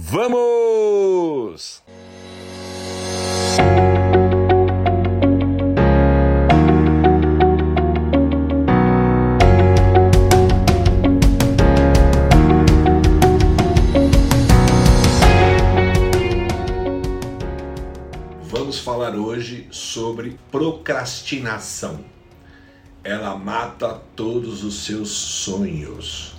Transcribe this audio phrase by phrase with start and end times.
[0.00, 1.82] Vamos!
[18.44, 22.04] Vamos falar hoje sobre procrastinação.
[23.02, 26.36] Ela mata todos os seus sonhos.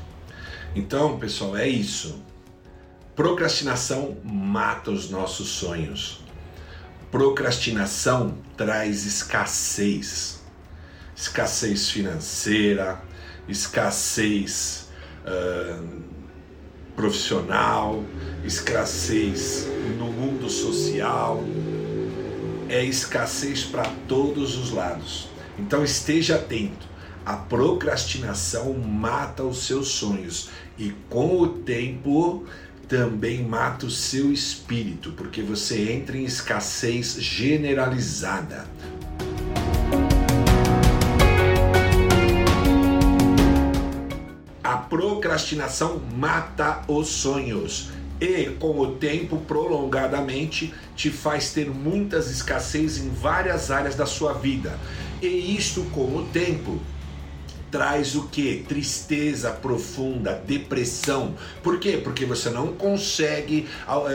[0.74, 2.29] Então, pessoal, é isso.
[3.20, 6.22] Procrastinação mata os nossos sonhos.
[7.12, 10.42] Procrastinação traz escassez.
[11.14, 13.02] Escassez financeira,
[13.46, 14.88] escassez
[15.26, 16.02] uh,
[16.96, 18.06] profissional,
[18.46, 21.44] escassez no mundo social.
[22.70, 25.28] É escassez para todos os lados.
[25.58, 26.88] Então esteja atento.
[27.26, 32.46] A procrastinação mata os seus sonhos e com o tempo
[32.90, 38.66] também mata o seu espírito, porque você entra em escassez generalizada.
[44.64, 52.98] A procrastinação mata os sonhos e, com o tempo, prolongadamente, te faz ter muitas escassez
[52.98, 54.80] em várias áreas da sua vida.
[55.22, 56.80] E isto, com o tempo,
[57.72, 58.66] traz o que?
[58.68, 61.36] Tristeza profunda, depressão.
[61.64, 62.00] Por quê?
[62.04, 63.68] Porque você não consegue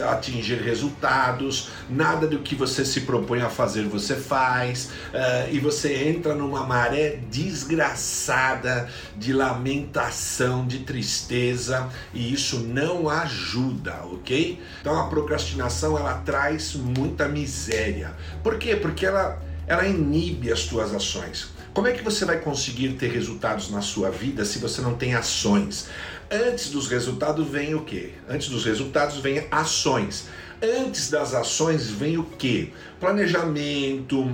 [0.08, 6.08] atingir resultados, nada do que você se propõe a fazer você faz, uh, e você
[6.08, 14.60] entra numa maré desgraçada de lamentação, de tristeza, e isso não ajuda, ok?
[14.80, 18.12] Então a procrastinação ela traz muita miséria.
[18.42, 18.76] Por quê?
[18.76, 21.52] Porque ela, ela inibe as tuas ações.
[21.74, 25.16] Como é que você vai conseguir ter resultados na sua vida se você não tem
[25.16, 25.88] ações?
[26.30, 28.12] Antes dos resultados vem o quê?
[28.28, 30.28] Antes dos resultados vem ações.
[30.62, 32.70] Antes das ações vem o quê?
[33.00, 34.32] Planejamento,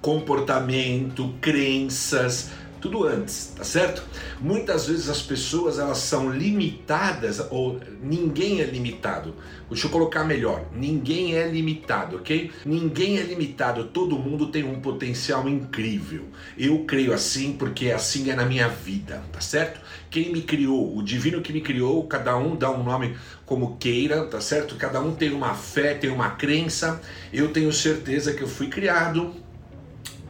[0.00, 4.02] comportamento, crenças, tudo antes, tá certo?
[4.40, 9.34] Muitas vezes as pessoas elas são limitadas ou ninguém é limitado.
[9.68, 12.50] Deixa eu colocar melhor, ninguém é limitado, ok?
[12.64, 16.24] Ninguém é limitado, todo mundo tem um potencial incrível.
[16.58, 19.80] Eu creio assim porque assim é na minha vida, tá certo?
[20.10, 23.16] Quem me criou, o divino que me criou, cada um dá um nome
[23.46, 24.74] como queira, tá certo?
[24.74, 27.00] Cada um tem uma fé, tem uma crença.
[27.32, 29.34] Eu tenho certeza que eu fui criado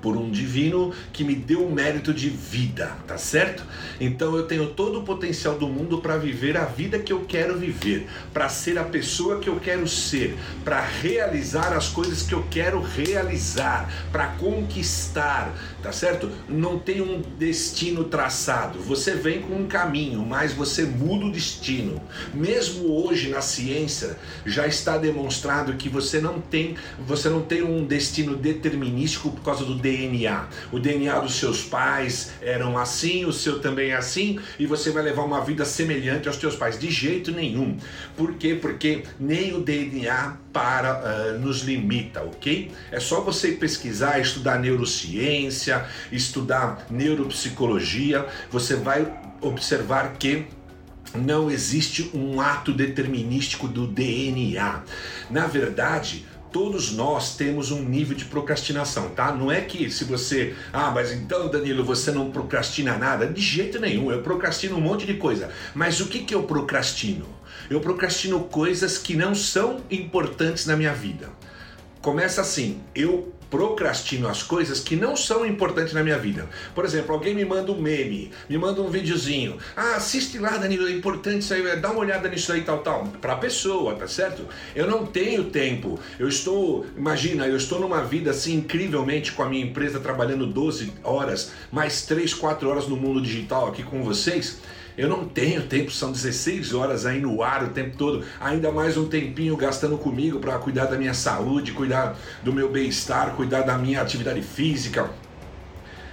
[0.00, 3.64] por um divino que me deu o mérito de vida, tá certo?
[4.00, 7.58] Então eu tenho todo o potencial do mundo para viver a vida que eu quero
[7.58, 12.44] viver, para ser a pessoa que eu quero ser, para realizar as coisas que eu
[12.50, 16.30] quero realizar, para conquistar, tá certo?
[16.48, 18.78] Não tem um destino traçado.
[18.80, 22.00] Você vem com um caminho, mas você muda o destino.
[22.32, 27.84] Mesmo hoje na ciência já está demonstrado que você não tem, você não tem um
[27.84, 30.48] destino determinístico por causa do DNA.
[30.70, 35.02] O DNA dos seus pais eram assim, o seu também é assim, e você vai
[35.02, 36.78] levar uma vida semelhante aos seus pais.
[36.78, 37.76] De jeito nenhum.
[38.16, 38.54] Por quê?
[38.60, 42.70] Porque nem o DNA para uh, nos limita, ok?
[42.92, 50.46] É só você pesquisar, estudar neurociência, estudar neuropsicologia, você vai observar que
[51.14, 54.82] não existe um ato determinístico do DNA.
[55.28, 59.32] Na verdade, todos nós temos um nível de procrastinação, tá?
[59.32, 63.78] Não é que se você, ah, mas então Danilo, você não procrastina nada, de jeito
[63.80, 64.10] nenhum.
[64.10, 65.50] Eu procrastino um monte de coisa.
[65.74, 67.26] Mas o que que eu procrastino?
[67.68, 71.28] Eu procrastino coisas que não são importantes na minha vida.
[72.00, 76.48] Começa assim, eu procrastino as coisas que não são importantes na minha vida.
[76.74, 79.58] Por exemplo, alguém me manda um meme, me manda um videozinho.
[79.76, 83.04] Ah, assiste lá, Danilo, é importante isso aí, dá uma olhada nisso aí, tal, tal.
[83.20, 84.46] Para a pessoa, tá certo?
[84.74, 85.98] Eu não tenho tempo.
[86.18, 90.92] Eu estou, imagina, eu estou numa vida assim incrivelmente com a minha empresa trabalhando 12
[91.02, 94.58] horas, mais 3, 4 horas no mundo digital aqui com vocês.
[94.96, 98.96] Eu não tenho tempo, são 16 horas aí no ar o tempo todo, ainda mais
[98.96, 103.78] um tempinho gastando comigo para cuidar da minha saúde, cuidar do meu bem-estar, cuidar da
[103.78, 105.10] minha atividade física,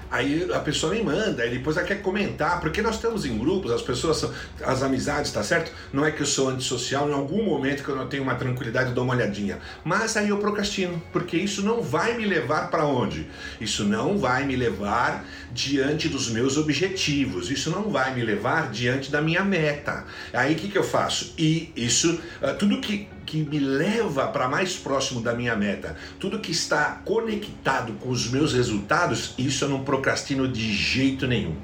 [0.10, 3.72] Aí a pessoa me manda, aí depois ela quer comentar, porque nós estamos em grupos,
[3.72, 4.34] as pessoas são,
[4.64, 5.72] as amizades, tá certo?
[5.92, 8.90] Não é que eu sou antissocial, em algum momento que eu não tenho uma tranquilidade,
[8.90, 9.60] eu dou uma olhadinha.
[9.84, 13.28] Mas aí eu procrastino, porque isso não vai me levar para onde?
[13.60, 19.12] Isso não vai me levar diante dos meus objetivos, isso não vai me levar diante
[19.12, 20.06] da minha meta.
[20.32, 21.34] Aí o que, que eu faço?
[21.38, 26.40] E isso, ah, tudo que que me leva para mais próximo da minha meta, tudo
[26.40, 31.56] que está conectado com os meus resultados, isso eu não procrastino de jeito nenhum.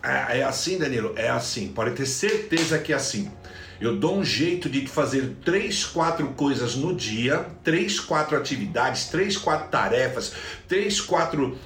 [0.00, 1.12] É, é assim, Danilo?
[1.16, 1.68] É assim.
[1.68, 3.30] Pode ter certeza que é assim.
[3.80, 9.36] Eu dou um jeito de fazer três, quatro coisas no dia, três, quatro atividades, três,
[9.36, 10.32] quatro tarefas,
[10.68, 11.58] três, quatro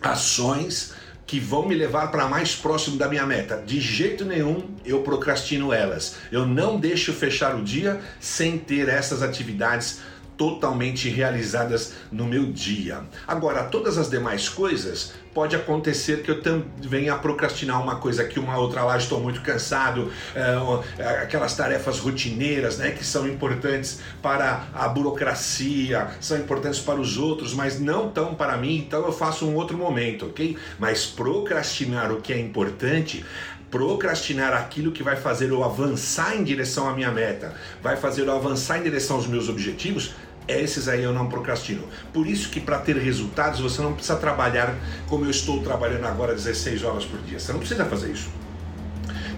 [0.00, 0.94] ações
[1.32, 3.56] que vão me levar para mais próximo da minha meta.
[3.56, 6.16] De jeito nenhum eu procrastino elas.
[6.30, 10.00] Eu não deixo fechar o dia sem ter essas atividades
[10.36, 13.00] totalmente realizadas no meu dia.
[13.26, 16.40] Agora, todas as demais coisas, pode acontecer que eu
[16.78, 22.78] venha procrastinar uma coisa aqui, uma outra lá, estou muito cansado, é, aquelas tarefas rotineiras,
[22.78, 28.34] né, que são importantes para a burocracia, são importantes para os outros, mas não tão
[28.34, 30.56] para mim, então eu faço um outro momento, ok?
[30.78, 33.24] Mas procrastinar o que é importante
[33.72, 38.36] procrastinar aquilo que vai fazer eu avançar em direção à minha meta, vai fazer eu
[38.36, 40.14] avançar em direção aos meus objetivos,
[40.46, 41.88] esses aí eu não procrastino.
[42.12, 44.74] Por isso que para ter resultados você não precisa trabalhar
[45.08, 47.40] como eu estou trabalhando agora 16 horas por dia.
[47.40, 48.28] Você não precisa fazer isso.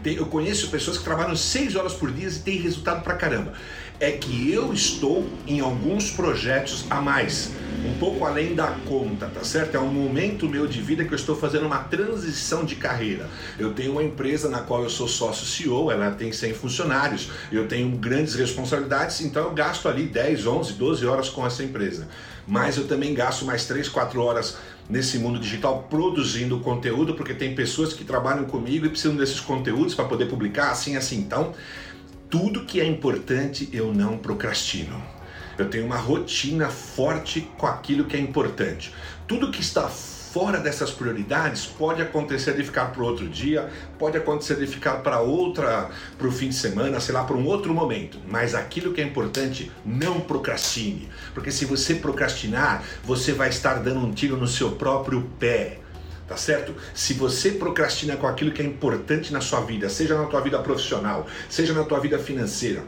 [0.05, 3.55] Eu conheço pessoas que trabalham 6 horas por dia e têm resultado pra caramba
[4.01, 7.53] é que eu estou em alguns projetos a mais,
[7.87, 9.77] um pouco além da conta, tá certo?
[9.77, 13.29] É um momento meu de vida que eu estou fazendo uma transição de carreira.
[13.59, 17.69] Eu tenho uma empresa na qual eu sou sócio CEO, ela tem 100 funcionários, eu
[17.69, 22.09] tenho grandes responsabilidades, então eu gasto ali 10, 11, 12 horas com essa empresa.
[22.47, 24.57] Mas eu também gasto mais 3, 4 horas
[24.89, 29.95] nesse mundo digital produzindo conteúdo, porque tem pessoas que trabalham comigo e precisam desses conteúdos
[29.95, 31.19] para poder publicar, assim, assim.
[31.19, 31.55] Então,
[32.35, 35.01] tudo que é importante eu não procrastino.
[35.57, 38.93] Eu tenho uma rotina forte com aquilo que é importante.
[39.25, 43.71] Tudo que está fora dessas prioridades pode acontecer de ficar para outro dia,
[44.01, 47.47] pode acontecer de ficar para outra, para o fim de semana, sei lá, para um
[47.47, 48.19] outro momento.
[48.29, 54.01] Mas aquilo que é importante, não procrastine, porque se você procrastinar, você vai estar dando
[54.01, 55.84] um tiro no seu próprio pé
[56.27, 56.75] tá certo?
[56.95, 60.59] Se você procrastina com aquilo que é importante na sua vida, seja na tua vida
[60.59, 62.83] profissional, seja na tua vida financeira,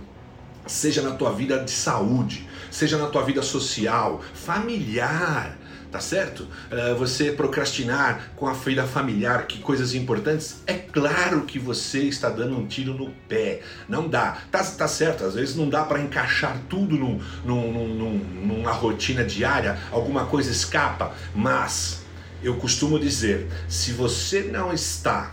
[0.66, 5.56] seja na tua vida de saúde, seja na tua vida social, familiar,
[5.90, 6.40] tá certo?
[6.40, 12.28] Uh, você procrastinar com a vida familiar, que coisas importantes, é claro que você está
[12.28, 13.60] dando um tiro no pé.
[13.88, 14.38] Não dá.
[14.50, 19.24] Tá, tá certo, às vezes não dá para encaixar tudo num, num, num, numa rotina
[19.24, 22.05] diária, alguma coisa escapa, mas
[22.46, 25.32] eu costumo dizer, se você não está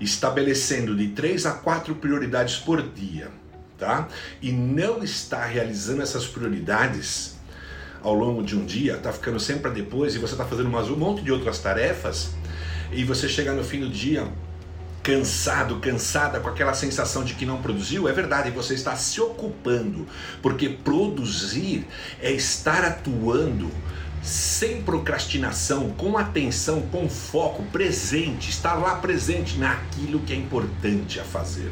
[0.00, 3.28] estabelecendo de três a quatro prioridades por dia,
[3.76, 4.08] tá?
[4.40, 7.36] E não está realizando essas prioridades
[8.02, 10.88] ao longo de um dia, tá ficando sempre para depois e você está fazendo mais
[10.88, 12.30] um monte de outras tarefas
[12.92, 14.26] e você chega no fim do dia
[15.02, 20.06] cansado, cansada, com aquela sensação de que não produziu, é verdade, você está se ocupando,
[20.42, 21.86] porque produzir
[22.20, 23.70] é estar atuando
[24.22, 31.24] sem procrastinação, com atenção, com foco, presente, estar lá presente naquilo que é importante a
[31.24, 31.70] fazer.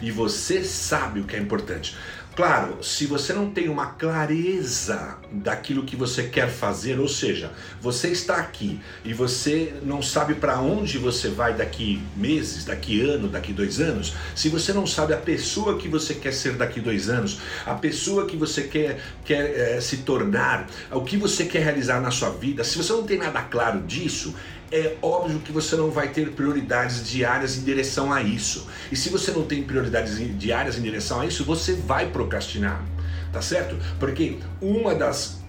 [0.00, 1.96] E você sabe o que é importante.
[2.40, 7.52] Claro, se você não tem uma clareza daquilo que você quer fazer, ou seja,
[7.82, 13.28] você está aqui e você não sabe para onde você vai daqui meses, daqui ano,
[13.28, 17.10] daqui dois anos, se você não sabe a pessoa que você quer ser daqui dois
[17.10, 22.00] anos, a pessoa que você quer, quer é, se tornar, o que você quer realizar
[22.00, 24.34] na sua vida, se você não tem nada claro disso,
[24.72, 28.68] é óbvio que você não vai ter prioridades diárias em direção a isso.
[28.90, 32.84] E se você não tem prioridades diárias em direção a isso, você vai procrastinar,
[33.32, 33.76] tá certo?
[33.98, 35.40] Porque uma das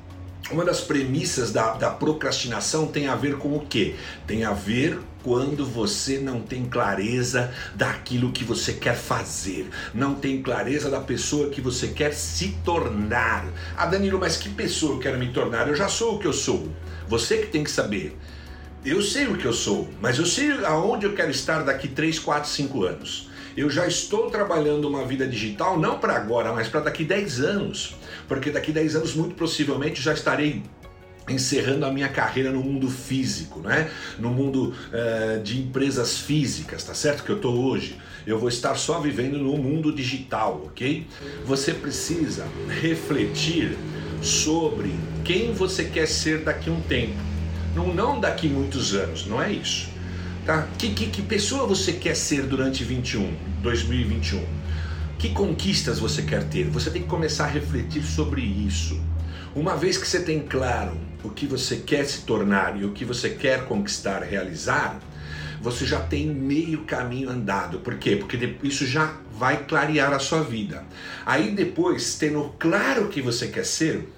[0.50, 3.96] uma das premissas da, da procrastinação tem a ver com o que?
[4.26, 10.42] Tem a ver quando você não tem clareza daquilo que você quer fazer, não tem
[10.42, 13.46] clareza da pessoa que você quer se tornar.
[13.78, 15.68] Ah, Danilo, mas que pessoa eu quero me tornar?
[15.68, 16.70] Eu já sou o que eu sou.
[17.08, 18.18] Você que tem que saber.
[18.84, 22.18] Eu sei o que eu sou, mas eu sei aonde eu quero estar daqui 3,
[22.18, 23.30] 4, 5 anos.
[23.56, 27.96] Eu já estou trabalhando uma vida digital não para agora, mas para daqui 10 anos.
[28.28, 30.64] Porque daqui 10 anos, muito possivelmente, já estarei
[31.30, 33.92] encerrando a minha carreira no mundo físico, né?
[34.18, 37.24] no mundo uh, de empresas físicas, tá certo?
[37.24, 37.98] Que eu estou hoje.
[38.26, 41.06] Eu vou estar só vivendo no mundo digital, ok?
[41.46, 42.48] Você precisa
[42.82, 43.78] refletir
[44.24, 47.31] sobre quem você quer ser daqui a um tempo
[47.76, 49.90] não, não daqui muitos anos, não é isso.
[50.46, 50.68] Tá?
[50.78, 54.44] Que, que, que pessoa você quer ser durante 21, 2021?
[55.18, 56.66] Que conquistas você quer ter?
[56.70, 59.00] Você tem que começar a refletir sobre isso.
[59.56, 63.06] Uma vez que você tem claro o que você quer se tornar e o que
[63.06, 65.00] você quer conquistar, realizar,
[65.62, 67.80] você já tem meio caminho andado.
[67.80, 68.16] Por quê?
[68.16, 70.84] Porque isso já vai clarear a sua vida.
[71.26, 74.10] Aí depois, tendo claro o que você quer ser,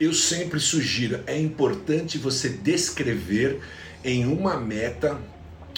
[0.00, 3.60] eu sempre sugiro, é importante você descrever
[4.04, 5.18] em uma meta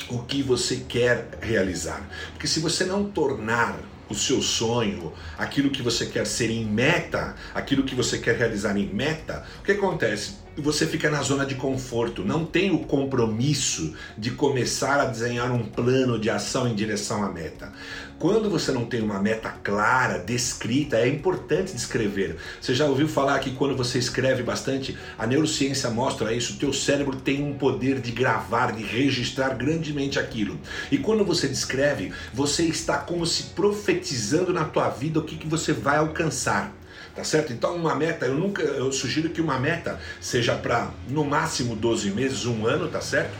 [0.09, 2.07] o que você quer realizar.
[2.33, 7.35] Porque se você não tornar o seu sonho, aquilo que você quer ser em meta,
[7.55, 10.35] aquilo que você quer realizar em meta, o que acontece?
[10.57, 15.63] Você fica na zona de conforto, não tem o compromisso de começar a desenhar um
[15.63, 17.73] plano de ação em direção à meta.
[18.19, 22.37] Quando você não tem uma meta clara, descrita, é importante descrever.
[22.61, 26.73] Você já ouviu falar que quando você escreve bastante, a neurociência mostra isso, o teu
[26.73, 30.59] cérebro tem um poder de gravar, de registrar grandemente aquilo.
[30.91, 35.47] E quando você descreve, você está como se profetizando na tua vida o que, que
[35.47, 36.75] você vai alcançar
[37.15, 37.53] tá certo?
[37.53, 42.11] Então uma meta, eu nunca, eu sugiro que uma meta seja para no máximo 12
[42.11, 43.33] meses, um ano, tá certo?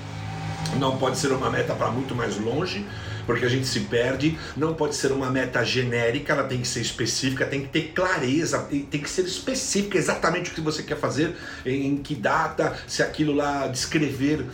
[0.79, 2.87] Não pode ser uma meta para muito mais longe,
[3.31, 4.37] porque a gente se perde.
[4.57, 8.59] Não pode ser uma meta genérica, ela tem que ser específica, tem que ter clareza,
[8.69, 13.33] tem que ser específica exatamente o que você quer fazer, em que data, se aquilo
[13.33, 14.45] lá descrever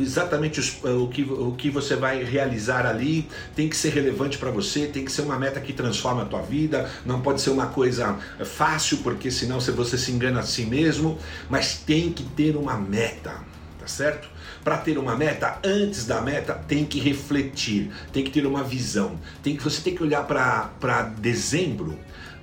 [0.00, 4.50] exatamente os, o, que, o que você vai realizar ali, tem que ser relevante para
[4.50, 7.66] você, tem que ser uma meta que transforma a tua vida, não pode ser uma
[7.66, 11.18] coisa fácil, porque senão você se engana a si mesmo,
[11.50, 13.34] mas tem que ter uma meta,
[13.78, 14.31] tá certo?
[14.64, 19.18] Para ter uma meta, antes da meta, tem que refletir, tem que ter uma visão.
[19.42, 21.98] Tem que, você tem que olhar para dezembro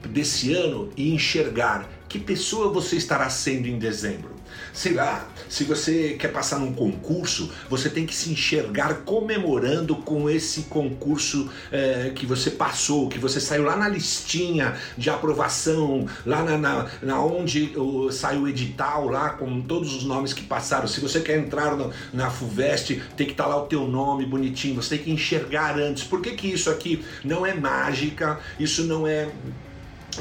[0.07, 4.38] desse ano e enxergar que pessoa você estará sendo em dezembro.
[4.73, 10.29] Sei lá, se você quer passar num concurso, você tem que se enxergar comemorando com
[10.29, 16.43] esse concurso é, que você passou, que você saiu lá na listinha de aprovação, lá
[16.43, 17.73] na, na, na onde
[18.11, 20.87] saiu o edital, lá com todos os nomes que passaram.
[20.87, 24.25] Se você quer entrar no, na FUVEST, tem que estar tá lá o teu nome
[24.25, 26.03] bonitinho, você tem que enxergar antes.
[26.03, 29.27] Por que, que isso aqui não é mágica, isso não é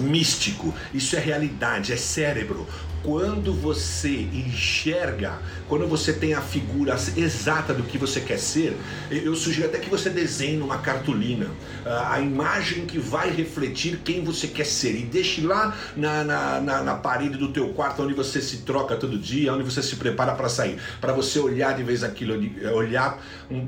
[0.00, 2.66] místico, isso é realidade, é cérebro
[3.02, 5.38] quando você enxerga,
[5.68, 8.76] quando você tem a figura exata do que você quer ser,
[9.10, 11.48] eu sugiro até que você desenhe uma cartolina
[11.88, 16.82] a imagem que vai refletir quem você quer ser e deixe lá na, na, na,
[16.82, 20.34] na parede do teu quarto onde você se troca todo dia, onde você se prepara
[20.34, 22.34] para sair, para você olhar de vez aquilo,
[22.74, 23.22] olhar,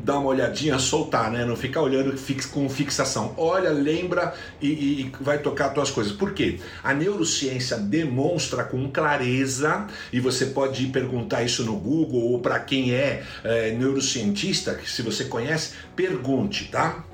[0.04, 1.44] dar uma olhadinha, soltar, né?
[1.44, 2.14] Não ficar olhando
[2.52, 3.34] com fixação.
[3.36, 6.12] Olha, lembra e, e vai tocar as tuas coisas.
[6.12, 6.58] Por quê?
[6.82, 12.58] A neurociência demonstra com clareza clareza, e você pode perguntar isso no Google ou para
[12.58, 17.04] quem é, é neurocientista, que se você conhece, pergunte, tá?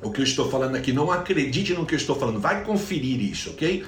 [0.00, 3.20] O que eu estou falando aqui, não acredite no que eu estou falando, vai conferir
[3.20, 3.84] isso, ok?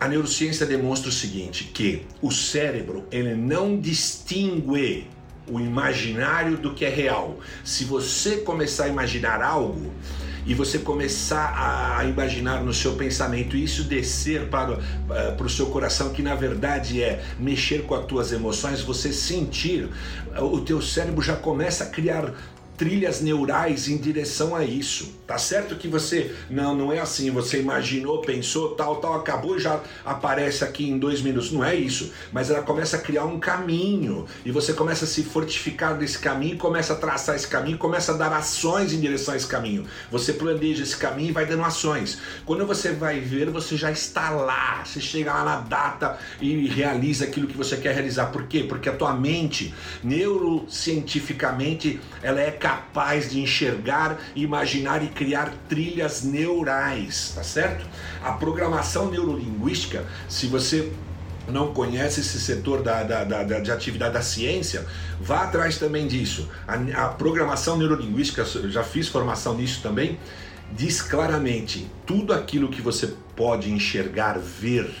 [0.00, 5.08] A neurociência demonstra o seguinte, que o cérebro ele não distingue
[5.48, 7.38] o imaginário do que é real.
[7.64, 9.92] Se você começar a imaginar algo,
[10.46, 15.66] e você começar a imaginar no seu pensamento isso descer para, uh, para o seu
[15.66, 19.88] coração, que na verdade é mexer com as tuas emoções, você sentir,
[20.40, 22.32] o teu cérebro já começa a criar
[22.76, 25.14] trilhas neurais em direção a isso.
[25.26, 29.80] Tá certo que você não não é assim, você imaginou, pensou, tal, tal, acabou já
[30.04, 31.50] aparece aqui em dois minutos.
[31.50, 35.22] Não é isso, mas ela começa a criar um caminho e você começa a se
[35.22, 39.36] fortificar desse caminho, começa a traçar esse caminho, começa a dar ações em direção a
[39.36, 39.84] esse caminho.
[40.10, 42.18] Você planeja esse caminho e vai dando ações.
[42.44, 47.24] Quando você vai ver, você já está lá, você chega lá na data e realiza
[47.24, 48.26] aquilo que você quer realizar.
[48.26, 48.64] Por quê?
[48.68, 57.30] Porque a tua mente, neurocientificamente, ela é capaz de enxergar, imaginar e criar trilhas neurais,
[57.32, 57.86] tá certo?
[58.24, 60.92] A programação neurolinguística, se você
[61.46, 64.84] não conhece esse setor da, da, da, de atividade da ciência,
[65.20, 66.50] vá atrás também disso.
[66.66, 70.18] A, a programação neurolinguística, eu já fiz formação nisso também,
[70.72, 74.92] diz claramente tudo aquilo que você pode enxergar, ver,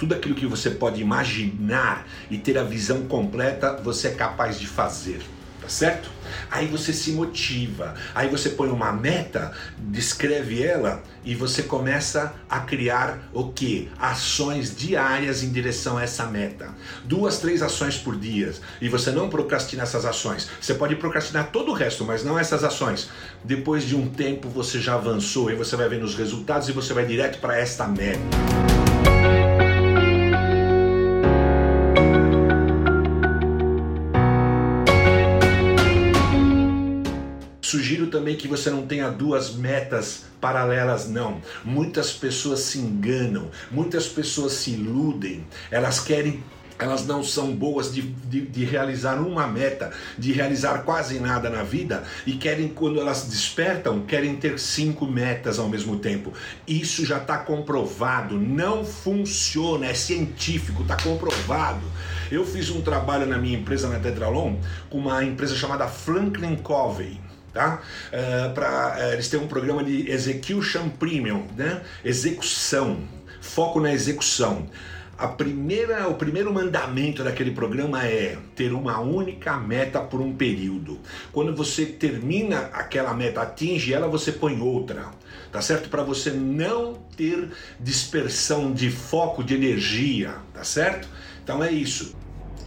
[0.00, 4.66] tudo aquilo que você pode imaginar e ter a visão completa, você é capaz de
[4.66, 5.22] fazer
[5.64, 6.10] tá certo?
[6.50, 12.60] Aí você se motiva, aí você põe uma meta, descreve ela e você começa a
[12.60, 13.90] criar o que?
[13.98, 16.68] Ações diárias em direção a essa meta.
[17.04, 20.48] Duas, três ações por dia e você não procrastina essas ações.
[20.60, 23.08] Você pode procrastinar todo o resto, mas não essas ações.
[23.42, 26.92] Depois de um tempo você já avançou e você vai vendo os resultados e você
[26.92, 28.83] vai direto para esta meta.
[38.14, 41.42] Também que você não tenha duas metas paralelas, não.
[41.64, 46.40] Muitas pessoas se enganam, muitas pessoas se iludem, elas querem
[46.76, 51.62] elas não são boas de, de, de, realizar uma meta, de realizar quase nada na
[51.62, 56.32] vida e querem, quando elas despertam, querem ter cinco metas ao mesmo tempo.
[56.66, 61.86] Isso já está comprovado, não funciona, é científico, está comprovado.
[62.30, 64.56] Eu fiz um trabalho na minha empresa na Tetralon
[64.90, 67.20] com uma empresa chamada Franklin Covey
[67.54, 67.80] tá?
[68.12, 71.82] Uh, pra, uh, eles têm um programa de Execution Premium, né?
[72.04, 72.98] Execução,
[73.40, 74.68] foco na execução.
[75.16, 80.98] A primeira, o primeiro mandamento daquele programa é ter uma única meta por um período.
[81.30, 85.10] Quando você termina aquela meta, atinge ela, você põe outra,
[85.52, 85.88] tá certo?
[85.88, 91.08] Para você não ter dispersão de foco de energia, tá certo?
[91.44, 92.16] Então é isso.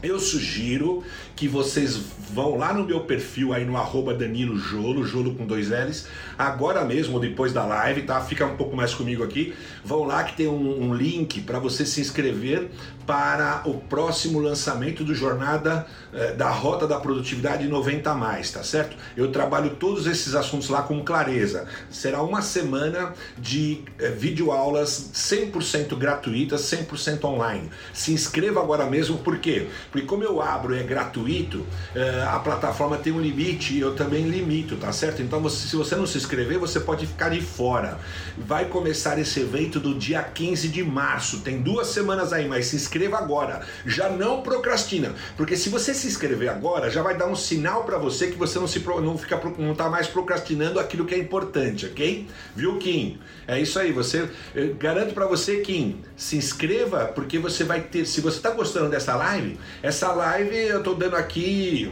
[0.02, 1.04] Eu sugiro
[1.38, 1.96] que vocês
[2.34, 6.84] vão lá no meu perfil aí no arroba Danilo Jolo, Jolo com dois L's, agora
[6.84, 8.20] mesmo, depois da live, tá?
[8.20, 9.54] Fica um pouco mais comigo aqui.
[9.86, 12.70] Vão lá que tem um, um link para você se inscrever
[13.08, 18.98] para o próximo lançamento do Jornada eh, da Rota da Produtividade 90 mais, tá certo?
[19.16, 21.66] Eu trabalho todos esses assuntos lá com clareza.
[21.90, 27.70] Será uma semana de eh, videoaulas 100% gratuitas, 100% online.
[27.94, 29.68] Se inscreva agora mesmo, por quê?
[29.90, 34.28] Porque como eu abro é gratuito, eh, a plataforma tem um limite e eu também
[34.28, 35.22] limito, tá certo?
[35.22, 38.00] Então você, se você não se inscrever, você pode ficar de fora.
[38.38, 42.76] Vai começar esse evento do dia 15 de março, tem duas semanas aí, mas se
[42.76, 43.62] inscreva inscreva agora.
[43.86, 47.98] Já não procrastina, porque se você se inscrever agora, já vai dar um sinal para
[47.98, 51.86] você que você não se não fica não tá mais procrastinando aquilo que é importante,
[51.86, 52.28] ok?
[52.56, 53.20] Viu, Kim?
[53.48, 53.92] É isso aí.
[53.92, 58.06] Você eu garanto para você, Kim, se inscreva porque você vai ter.
[58.06, 61.92] Se você está gostando dessa live, essa live eu tô dando aqui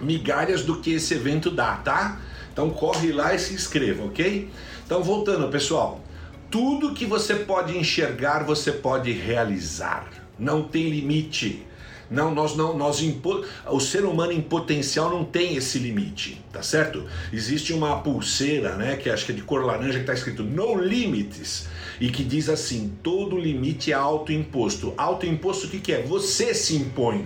[0.00, 2.20] migalhas do que esse evento dá, tá?
[2.52, 4.48] Então corre lá e se inscreva, ok?
[4.86, 6.02] Então voltando, pessoal.
[6.50, 11.66] Tudo que você pode enxergar, você pode realizar não tem limite.
[12.10, 13.44] Não, nós não, nós impo...
[13.68, 17.04] o ser humano em potencial não tem esse limite, tá certo?
[17.32, 20.76] Existe uma pulseira, né, que acho que é de cor laranja que está escrito No
[20.76, 21.68] Limites
[22.00, 24.92] e que diz assim: todo limite é autoimposto.
[24.96, 26.02] Autoimposto o que, que é?
[26.02, 27.24] Você se impõe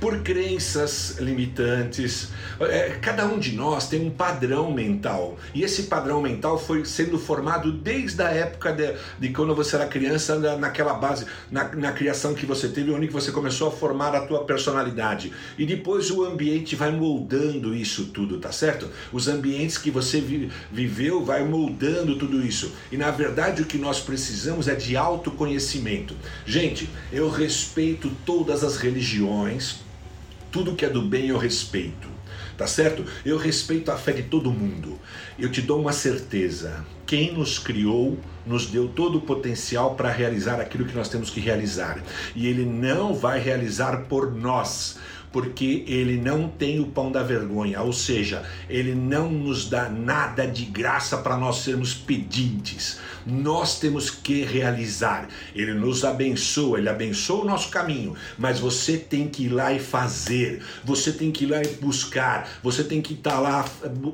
[0.00, 2.28] por crenças limitantes.
[2.58, 7.18] É, cada um de nós tem um padrão mental e esse padrão mental foi sendo
[7.18, 12.34] formado desde a época de, de quando você era criança, naquela base, na, na, criação
[12.34, 15.32] que você teve, onde você começou a formar a tua personalidade.
[15.58, 18.88] E depois o ambiente vai moldando isso tudo, tá certo?
[19.12, 22.72] Os ambientes que você vi, viveu vai moldando tudo isso.
[22.90, 26.14] E na verdade o que nós precisamos é de autoconhecimento.
[26.46, 29.89] Gente, eu respeito todas as religiões
[30.50, 32.08] tudo que é do bem eu respeito,
[32.56, 33.04] tá certo?
[33.24, 34.98] Eu respeito a fé de todo mundo.
[35.38, 40.60] Eu te dou uma certeza: quem nos criou nos deu todo o potencial para realizar
[40.60, 42.02] aquilo que nós temos que realizar.
[42.34, 44.98] E Ele não vai realizar por nós
[45.32, 50.46] porque ele não tem o pão da vergonha, ou seja, ele não nos dá nada
[50.46, 52.98] de graça para nós sermos pedintes.
[53.24, 55.28] Nós temos que realizar.
[55.54, 59.78] Ele nos abençoa, ele abençoa o nosso caminho, mas você tem que ir lá e
[59.78, 60.62] fazer.
[60.84, 62.48] Você tem que ir lá e buscar.
[62.62, 63.64] Você tem que estar tá lá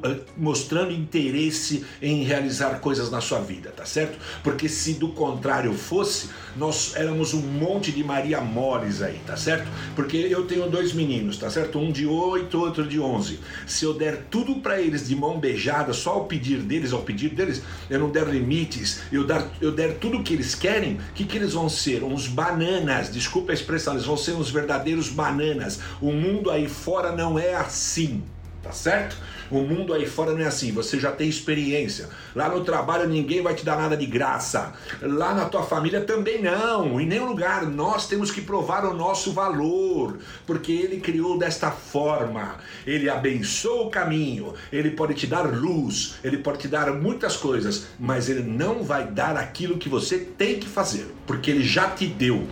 [0.05, 4.19] eh, mostrando interesse em realizar coisas na sua vida, tá certo?
[4.43, 9.69] Porque se do contrário fosse, nós éramos um monte de Maria Mores aí, tá certo?
[9.95, 11.79] Porque eu tenho dois meninos meninos, tá certo?
[11.79, 13.39] Um de 8, outro de 11.
[13.67, 17.31] Se eu der tudo para eles de mão beijada, só ao pedir deles, ao pedir
[17.31, 21.25] deles, eu não der limites, eu, dar, eu der tudo que eles querem, o que,
[21.25, 22.03] que eles vão ser?
[22.03, 25.81] Uns bananas, desculpa a expressão, eles vão ser uns verdadeiros bananas.
[26.01, 28.23] O mundo aí fora não é assim
[28.67, 29.17] tá certo?
[29.49, 32.09] O mundo aí fora não é assim, você já tem experiência.
[32.35, 34.73] Lá no trabalho ninguém vai te dar nada de graça.
[35.01, 37.65] Lá na tua família também não, em nenhum lugar.
[37.65, 42.57] Nós temos que provar o nosso valor, porque ele criou desta forma.
[42.85, 47.87] Ele abençoa o caminho, ele pode te dar luz, ele pode te dar muitas coisas,
[47.99, 52.07] mas ele não vai dar aquilo que você tem que fazer, porque ele já te
[52.07, 52.47] deu.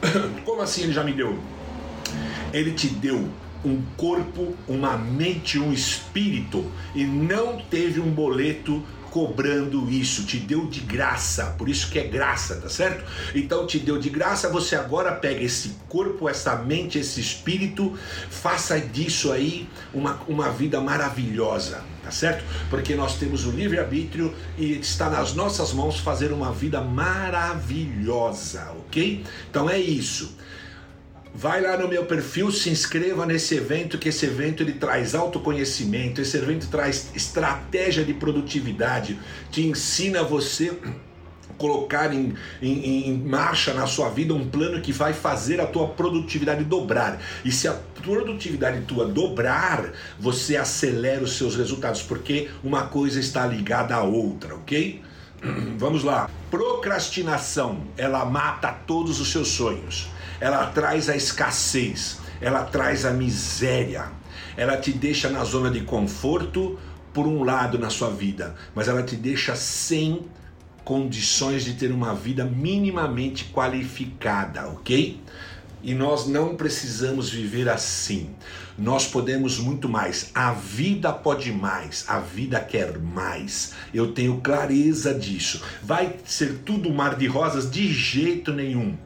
[0.44, 1.38] Como assim ele já me deu?
[2.50, 3.28] Ele te deu
[3.64, 10.66] um corpo, uma mente, um espírito e não teve um boleto cobrando isso, te deu
[10.66, 13.04] de graça, por isso que é graça, tá certo?
[13.34, 17.98] Então te deu de graça, você agora pega esse corpo, essa mente, esse espírito,
[18.30, 22.44] faça disso aí uma, uma vida maravilhosa, tá certo?
[22.68, 29.24] Porque nós temos o livre-arbítrio e está nas nossas mãos fazer uma vida maravilhosa, ok?
[29.50, 30.36] Então é isso.
[31.34, 36.20] Vai lá no meu perfil, se inscreva nesse evento, que esse evento ele traz autoconhecimento,
[36.20, 39.18] esse evento traz estratégia de produtividade,
[39.50, 40.76] te ensina você
[41.56, 45.88] colocar em, em, em, marcha na sua vida um plano que vai fazer a tua
[45.88, 47.20] produtividade dobrar.
[47.44, 53.44] E se a produtividade tua dobrar, você acelera os seus resultados, porque uma coisa está
[53.46, 55.02] ligada à outra, ok?
[55.76, 56.30] Vamos lá.
[56.50, 60.08] Procrastinação, ela mata todos os seus sonhos
[60.40, 64.06] ela traz a escassez, ela traz a miséria,
[64.56, 66.78] ela te deixa na zona de conforto
[67.12, 70.26] por um lado na sua vida, mas ela te deixa sem
[70.84, 75.20] condições de ter uma vida minimamente qualificada, ok?
[75.82, 78.30] E nós não precisamos viver assim.
[78.76, 80.30] Nós podemos muito mais.
[80.34, 82.04] A vida pode mais.
[82.08, 83.74] A vida quer mais.
[83.92, 85.62] Eu tenho clareza disso.
[85.82, 87.70] Vai ser tudo mar de rosas?
[87.70, 88.96] De jeito nenhum.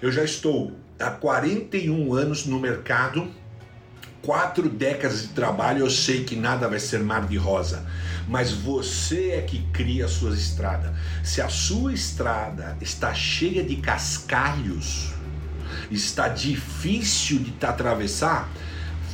[0.00, 3.28] Eu já estou há 41 anos no mercado,
[4.22, 5.80] quatro décadas de trabalho.
[5.80, 7.84] Eu sei que nada vai ser mar de rosa
[8.28, 10.92] mas você é que cria as suas estradas.
[11.24, 15.14] Se a sua estrada está cheia de cascalhos,
[15.90, 18.50] está difícil de atravessar,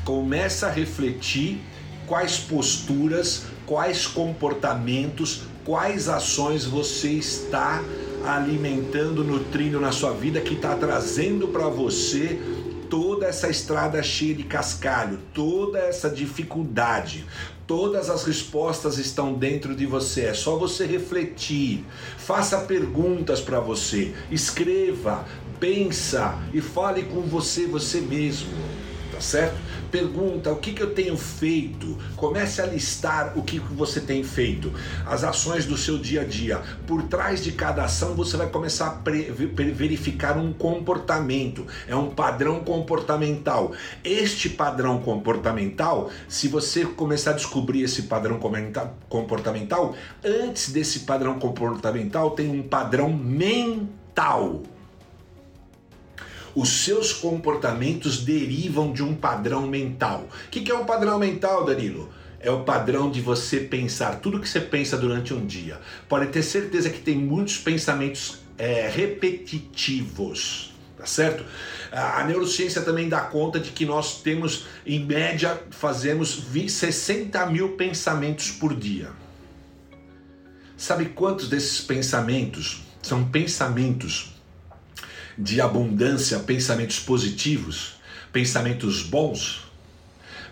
[0.04, 1.60] começa a refletir
[2.06, 7.82] quais posturas, quais comportamentos, quais ações você está
[8.26, 12.40] alimentando, nutrindo na sua vida que está trazendo para você
[12.88, 17.24] toda essa estrada cheia de cascalho, toda essa dificuldade.
[17.66, 21.84] Todas as respostas estão dentro de você, é só você refletir.
[22.18, 25.24] Faça perguntas para você, escreva,
[25.58, 28.52] pensa e fale com você, você mesmo,
[29.14, 29.54] tá certo?
[29.90, 34.24] Pergunta o que, que eu tenho feito, comece a listar o que, que você tem
[34.24, 34.72] feito,
[35.06, 36.60] as ações do seu dia a dia.
[36.86, 39.10] Por trás de cada ação você vai começar a
[39.72, 43.72] verificar um comportamento, é um padrão comportamental.
[44.02, 48.40] Este padrão comportamental, se você começar a descobrir esse padrão
[49.08, 54.62] comportamental, antes desse padrão comportamental tem um padrão mental
[56.54, 60.28] os seus comportamentos derivam de um padrão mental.
[60.46, 62.12] O que é um padrão mental, Danilo?
[62.40, 65.80] É o padrão de você pensar tudo que você pensa durante um dia.
[66.08, 71.44] Pode ter certeza que tem muitos pensamentos é, repetitivos tá certo?
[71.92, 78.50] A neurociência também dá conta de que nós temos, em média, fazemos 60 mil pensamentos
[78.50, 79.10] por dia.
[80.76, 84.33] Sabe quantos desses pensamentos são pensamentos
[85.36, 87.94] de abundância, pensamentos positivos,
[88.32, 89.64] pensamentos bons,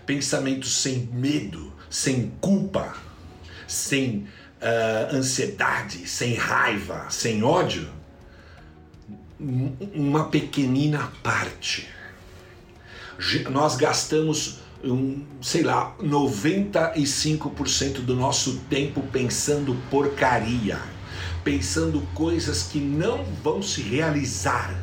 [0.05, 2.95] pensamentos sem medo, sem culpa,
[3.67, 4.27] sem
[4.61, 7.89] uh, ansiedade, sem raiva, sem ódio,
[9.93, 11.87] uma pequenina parte.
[13.49, 20.79] Nós gastamos, um, sei lá, 95% do nosso tempo pensando porcaria
[21.43, 24.73] pensando coisas que não vão se realizar.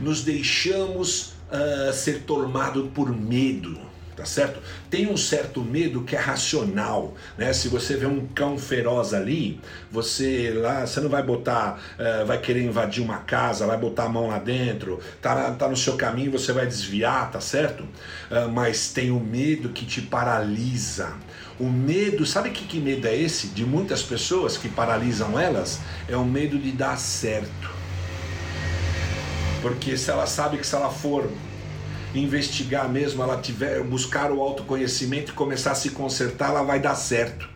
[0.00, 3.78] Nos deixamos uh, ser tomados por medo,
[4.16, 4.60] tá certo?
[4.90, 7.52] Tem um certo medo que é racional, né?
[7.52, 12.38] Se você vê um cão feroz ali, você lá, você não vai botar, uh, vai
[12.38, 16.32] querer invadir uma casa, vai botar a mão lá dentro, tá, tá no seu caminho,
[16.32, 17.82] você vai desviar, tá certo?
[17.82, 21.14] Uh, mas tem o medo que te paralisa.
[21.58, 23.48] O medo, sabe que, que medo é esse?
[23.48, 27.70] De muitas pessoas que paralisam elas, é o medo de dar certo.
[29.62, 31.30] Porque se ela sabe que se ela for
[32.12, 36.96] investigar mesmo, ela tiver buscar o autoconhecimento e começar a se consertar, ela vai dar
[36.96, 37.48] certo.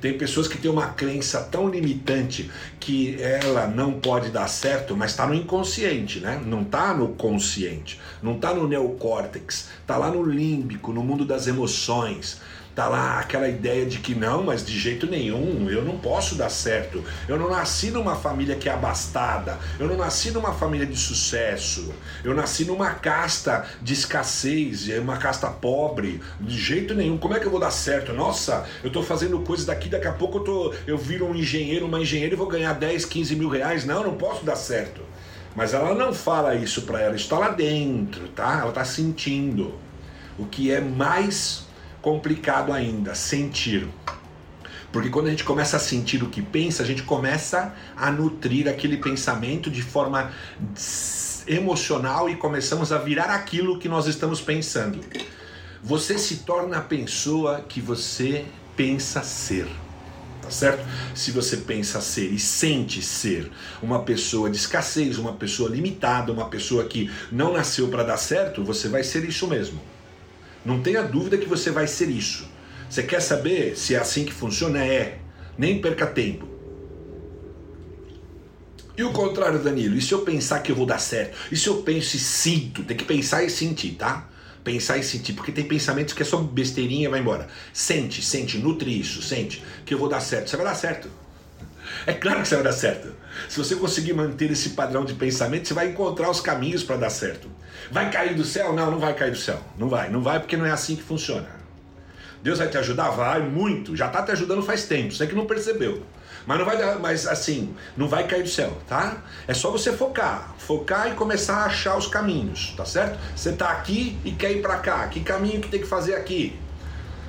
[0.00, 5.10] Tem pessoas que têm uma crença tão limitante que ela não pode dar certo, mas
[5.10, 6.40] está no inconsciente, né?
[6.44, 11.48] Não está no consciente, não está no neocórtex, está lá no límbico, no mundo das
[11.48, 12.40] emoções
[12.78, 16.48] tá lá aquela ideia de que não, mas de jeito nenhum, eu não posso dar
[16.48, 17.02] certo.
[17.26, 21.92] Eu não nasci numa família que é abastada, eu não nasci numa família de sucesso,
[22.22, 27.18] eu nasci numa casta de escassez, é uma casta pobre, de jeito nenhum.
[27.18, 28.12] Como é que eu vou dar certo?
[28.12, 31.84] Nossa, eu tô fazendo coisas daqui, daqui a pouco eu, tô, eu viro um engenheiro,
[31.84, 33.84] uma engenheira e vou ganhar 10, 15 mil reais.
[33.84, 35.00] Não, eu não posso dar certo.
[35.56, 38.60] Mas ela não fala isso para ela, está lá dentro, tá?
[38.62, 39.74] Ela tá sentindo.
[40.38, 41.66] O que é mais
[42.08, 43.86] complicado ainda, sentir.
[44.90, 48.66] Porque quando a gente começa a sentir o que pensa, a gente começa a nutrir
[48.66, 50.32] aquele pensamento de forma
[51.46, 55.00] emocional e começamos a virar aquilo que nós estamos pensando.
[55.82, 59.68] Você se torna a pessoa que você pensa ser.
[60.40, 60.82] Tá certo?
[61.14, 66.48] Se você pensa ser e sente ser uma pessoa de escassez, uma pessoa limitada, uma
[66.48, 69.97] pessoa que não nasceu para dar certo, você vai ser isso mesmo.
[70.68, 72.46] Não tenha dúvida que você vai ser isso.
[72.90, 74.84] Você quer saber se é assim que funciona?
[74.84, 75.16] É.
[75.56, 76.46] Nem perca tempo.
[78.94, 79.96] E o contrário, Danilo?
[79.96, 81.38] E se eu pensar que eu vou dar certo?
[81.50, 82.84] E se eu penso e sinto?
[82.84, 84.28] Tem que pensar e sentir, tá?
[84.62, 87.48] Pensar e sentir, porque tem pensamentos que é só besteirinha e vai embora.
[87.72, 90.50] Sente, sente, nutre isso, sente que eu vou dar certo.
[90.50, 91.08] Você vai dar certo.
[92.06, 93.14] É claro que você vai dar certo.
[93.48, 97.10] Se você conseguir manter esse padrão de pensamento, você vai encontrar os caminhos para dar
[97.10, 97.48] certo.
[97.90, 98.72] Vai cair do céu?
[98.72, 99.60] Não, não vai cair do céu.
[99.76, 101.48] Não vai, não vai porque não é assim que funciona.
[102.42, 103.10] Deus vai te ajudar?
[103.10, 103.96] Vai muito.
[103.96, 105.12] Já está te ajudando faz tempo.
[105.12, 106.02] Você que não percebeu.
[106.46, 109.18] Mas não vai dar, mas assim, não vai cair do céu, tá?
[109.46, 113.18] É só você focar, focar e começar a achar os caminhos, tá certo?
[113.36, 115.06] Você tá aqui e quer ir para cá.
[115.08, 116.58] Que caminho que tem que fazer aqui?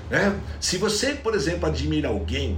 [0.10, 0.40] Né?
[0.60, 2.58] Se você, por exemplo, admira alguém,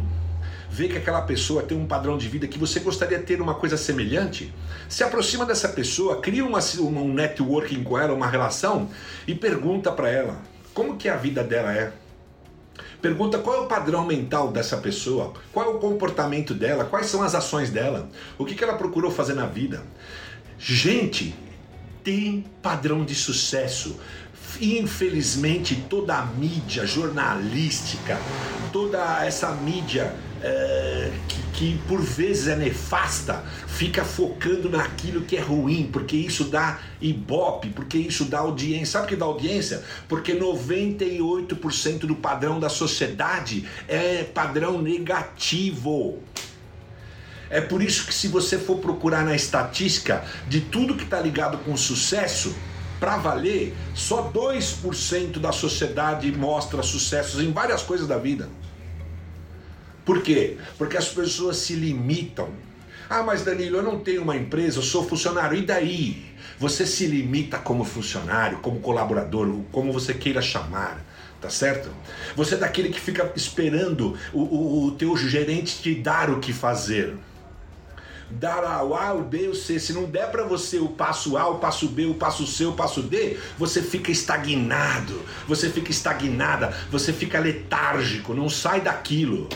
[0.71, 3.55] vê que aquela pessoa tem um padrão de vida que você gostaria de ter uma
[3.55, 4.53] coisa semelhante,
[4.87, 8.89] se aproxima dessa pessoa, cria uma, um networking com ela, uma relação
[9.27, 11.91] e pergunta para ela como que a vida dela é.
[13.01, 17.21] Pergunta qual é o padrão mental dessa pessoa, qual é o comportamento dela, quais são
[17.21, 18.07] as ações dela,
[18.37, 19.83] o que, que ela procurou fazer na vida.
[20.57, 21.35] Gente,
[22.03, 23.99] tem padrão de sucesso.
[24.61, 28.19] Infelizmente, toda a mídia jornalística,
[28.71, 35.41] toda essa mídia é, que, que, por vezes é nefasta, fica focando naquilo que é
[35.41, 38.85] ruim, porque isso dá ibope, porque isso dá audiência.
[38.85, 39.83] Sabe o que dá audiência?
[40.07, 46.19] Porque 98% do padrão da sociedade é padrão negativo.
[47.49, 51.57] É por isso que se você for procurar na estatística de tudo que está ligado
[51.65, 52.55] com sucesso,
[53.01, 58.47] para valer, só 2% da sociedade mostra sucessos em várias coisas da vida.
[60.05, 60.57] Por quê?
[60.77, 62.49] Porque as pessoas se limitam.
[63.09, 65.57] Ah, mas Danilo, eu não tenho uma empresa, eu sou funcionário.
[65.57, 66.31] E daí?
[66.59, 71.03] Você se limita como funcionário, como colaborador, como você queira chamar
[71.41, 71.89] tá certo?
[72.35, 76.53] Você é daquele que fica esperando o, o, o, teu gerente te dar o que
[76.53, 77.15] fazer.
[78.33, 79.79] Dar a, o A, o B, o C.
[79.79, 82.73] Se não der para você o passo A, o passo B, o passo C, o
[82.73, 89.49] passo D, você fica estagnado, você fica estagnada, você fica letárgico, não sai daquilo.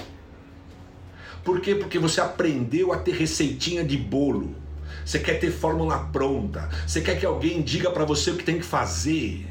[1.43, 1.75] Por quê?
[1.75, 4.55] Porque você aprendeu a ter receitinha de bolo.
[5.05, 6.67] Você quer ter fórmula pronta.
[6.87, 9.47] Você quer que alguém diga para você o que tem que fazer.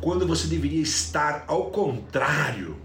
[0.00, 2.76] Quando você deveria estar ao contrário,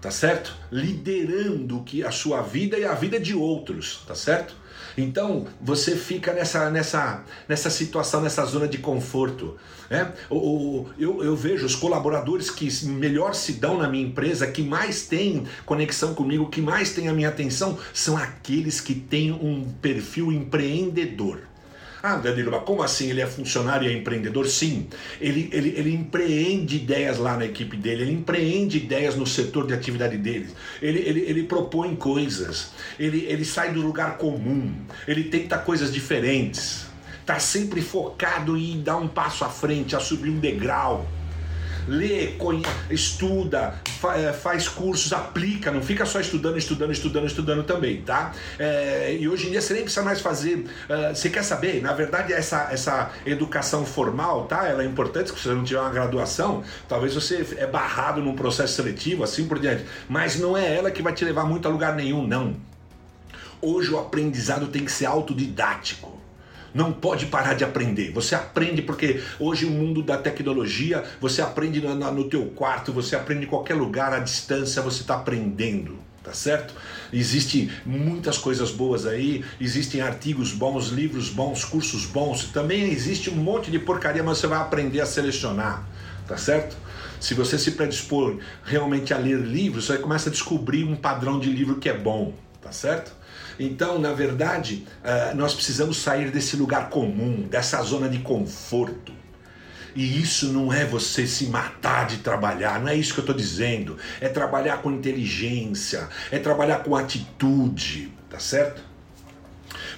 [0.00, 0.56] tá certo?
[0.72, 4.54] Liderando que a sua vida e a vida de outros, tá certo?
[4.96, 9.56] Então você fica nessa, nessa, nessa situação, nessa zona de conforto.
[9.88, 10.12] Né?
[10.28, 15.06] O, eu, eu vejo os colaboradores que melhor se dão na minha empresa, que mais
[15.06, 20.32] têm conexão comigo, que mais têm a minha atenção, são aqueles que têm um perfil
[20.32, 21.42] empreendedor.
[22.02, 23.10] Ah, Danilo, mas como assim?
[23.10, 24.46] Ele é funcionário e é empreendedor?
[24.46, 24.88] Sim,
[25.20, 29.74] ele, ele, ele empreende ideias lá na equipe dele, ele empreende ideias no setor de
[29.74, 30.48] atividade dele,
[30.80, 34.72] ele, ele, ele propõe coisas, ele, ele sai do lugar comum,
[35.06, 36.86] ele tenta coisas diferentes,
[37.20, 41.06] está sempre focado em dar um passo à frente, a subir um degrau
[41.88, 42.34] lê,
[42.90, 43.74] estuda,
[44.16, 48.32] é, faz cursos, aplica, não fica só estudando, estudando, estudando, estudando também, tá?
[48.58, 50.56] É, e hoje em dia você nem precisa mais fazer.
[50.56, 51.82] Uh, você quer saber?
[51.82, 54.66] Na verdade, essa, essa educação formal, tá?
[54.66, 58.74] Ela é importante, se você não tiver uma graduação, talvez você é barrado num processo
[58.74, 59.84] seletivo, assim por diante.
[60.08, 62.56] Mas não é ela que vai te levar muito a lugar nenhum, não.
[63.62, 66.19] Hoje o aprendizado tem que ser autodidático.
[66.72, 68.12] Não pode parar de aprender.
[68.12, 73.16] Você aprende porque hoje o mundo da tecnologia, você aprende no, no teu quarto, você
[73.16, 76.74] aprende em qualquer lugar, à distância, você está aprendendo tá certo?
[77.12, 83.36] Existem muitas coisas boas aí, existem artigos bons, livros bons, cursos bons, também existe um
[83.36, 85.86] monte de porcaria, mas você vai aprender a selecionar,
[86.28, 86.76] tá certo?
[87.18, 91.50] Se você se predispor realmente a ler livros, você começa a descobrir um padrão de
[91.50, 93.12] livro que é bom, tá certo?
[93.58, 99.12] Então, na verdade, uh, nós precisamos sair desse lugar comum, dessa zona de conforto.
[99.94, 103.36] E isso não é você se matar de trabalhar, não é isso que eu estou
[103.36, 103.98] dizendo.
[104.20, 108.89] É trabalhar com inteligência, é trabalhar com atitude, tá certo?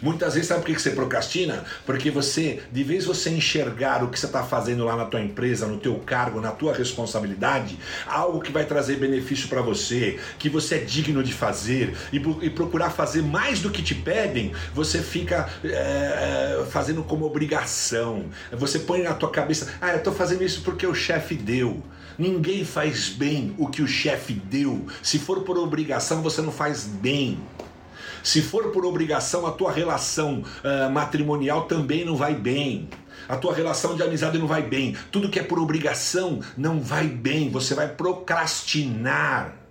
[0.02, 1.64] Muitas vezes sabe por que você procrastina?
[1.86, 5.66] Porque você, de vez você enxergar o que você está fazendo lá na tua empresa,
[5.66, 10.74] no teu cargo, na tua responsabilidade, algo que vai trazer benefício para você, que você
[10.74, 15.48] é digno de fazer e, e, procurar fazer mais do que te pedem, você fica
[15.64, 18.26] é, fazendo como obrigação.
[18.52, 21.80] Você põe na tua cabeça, ah, eu estou fazendo isso porque o chefe deu.
[22.18, 24.86] Ninguém faz bem o que o chefe deu.
[25.02, 27.38] Se for por obrigação, você não faz bem.
[28.22, 32.88] Se for por obrigação, a tua relação uh, matrimonial também não vai bem.
[33.28, 34.96] A tua relação de amizade não vai bem.
[35.10, 37.50] Tudo que é por obrigação não vai bem.
[37.50, 39.61] Você vai procrastinar.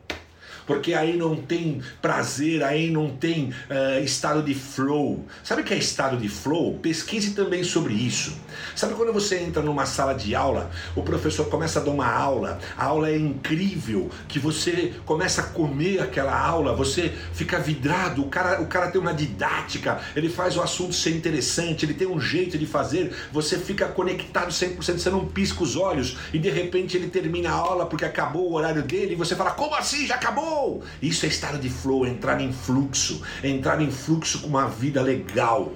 [0.71, 5.25] Porque aí não tem prazer, aí não tem uh, estado de flow.
[5.43, 6.79] Sabe o que é estado de flow?
[6.81, 8.33] Pesquise também sobre isso.
[8.75, 12.59] Sabe quando você entra numa sala de aula, o professor começa a dar uma aula,
[12.77, 18.29] a aula é incrível, que você começa a comer aquela aula, você fica vidrado, o
[18.29, 22.19] cara, o cara tem uma didática, ele faz o assunto ser interessante, ele tem um
[22.19, 26.95] jeito de fazer, você fica conectado 100%, você não pisca os olhos e de repente
[26.95, 30.05] ele termina a aula porque acabou o horário dele e você fala: Como assim?
[30.07, 30.60] Já acabou?
[31.01, 35.73] Isso é estado de flow, entrar em fluxo, entrar em fluxo com uma vida legal.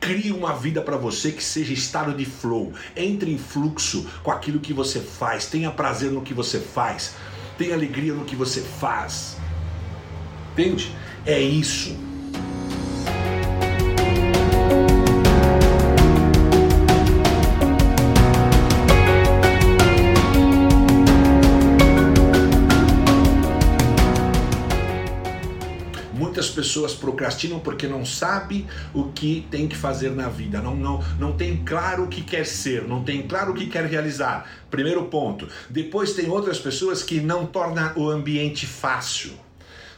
[0.00, 2.72] Crie uma vida para você que seja estado de flow.
[2.96, 5.46] Entre em fluxo com aquilo que você faz.
[5.46, 7.14] Tenha prazer no que você faz.
[7.58, 9.36] Tenha alegria no que você faz.
[10.52, 10.94] Entende?
[11.26, 12.09] É isso.
[26.60, 31.32] Pessoas procrastinam porque não sabe o que tem que fazer na vida, não, não, não
[31.32, 34.46] tem claro o que quer ser, não tem claro o que quer realizar.
[34.70, 35.48] Primeiro ponto.
[35.70, 39.32] Depois tem outras pessoas que não tornam o ambiente fácil.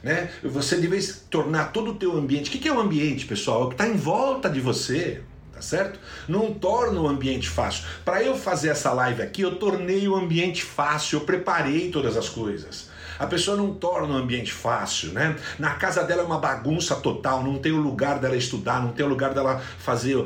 [0.04, 0.30] Né?
[0.44, 2.48] Você deve tornar todo o teu ambiente.
[2.48, 3.62] O que é o ambiente, pessoal?
[3.62, 5.20] É o que está em volta de você
[5.52, 6.00] tá certo?
[6.28, 7.84] Não torna o ambiente fácil.
[8.04, 12.28] Para eu fazer essa live aqui, eu tornei o ambiente fácil, eu preparei todas as
[12.28, 12.90] coisas.
[13.18, 15.36] A pessoa não torna o ambiente fácil, né?
[15.58, 19.04] Na casa dela é uma bagunça total, não tem o lugar dela estudar, não tem
[19.04, 20.16] o lugar dela fazer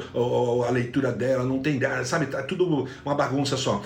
[0.67, 3.83] a leitura dela, não tem, sabe, tá tudo uma bagunça só.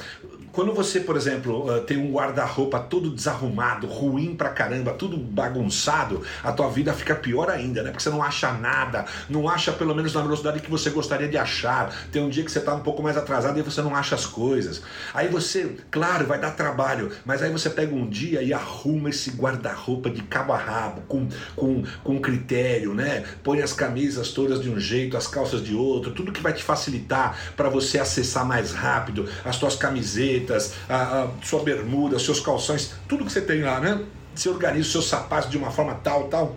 [0.52, 6.52] Quando você, por exemplo, tem um guarda-roupa todo desarrumado, ruim pra caramba, tudo bagunçado, a
[6.52, 7.90] tua vida fica pior ainda, né?
[7.90, 11.36] Porque você não acha nada, não acha pelo menos na velocidade que você gostaria de
[11.36, 11.94] achar.
[12.10, 14.26] Tem um dia que você tá um pouco mais atrasado e você não acha as
[14.26, 14.82] coisas.
[15.14, 19.30] Aí você, claro, vai dar trabalho, mas aí você pega um dia e arruma esse
[19.30, 23.24] guarda-roupa de cabo a rabo, com, com, com critério, né?
[23.42, 26.62] Põe as camisas todas de um jeito, as calças de outro, tudo que vai te
[26.62, 30.39] facilitar para você acessar mais rápido as tuas camisetas,
[30.88, 34.00] a, a sua bermuda, seus calções, tudo que você tem lá, né?
[34.34, 36.56] Você organiza os seus sapatos de uma forma tal, tal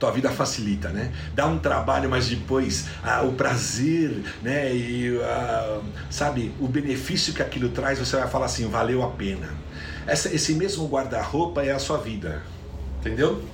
[0.00, 1.12] tua vida facilita, né?
[1.34, 4.74] Dá um trabalho, mas depois ah, o prazer, né?
[4.74, 9.54] E ah, sabe, o benefício que aquilo traz, você vai falar assim, valeu a pena.
[10.06, 12.42] Essa, esse mesmo guarda-roupa é a sua vida,
[12.98, 13.44] entendeu?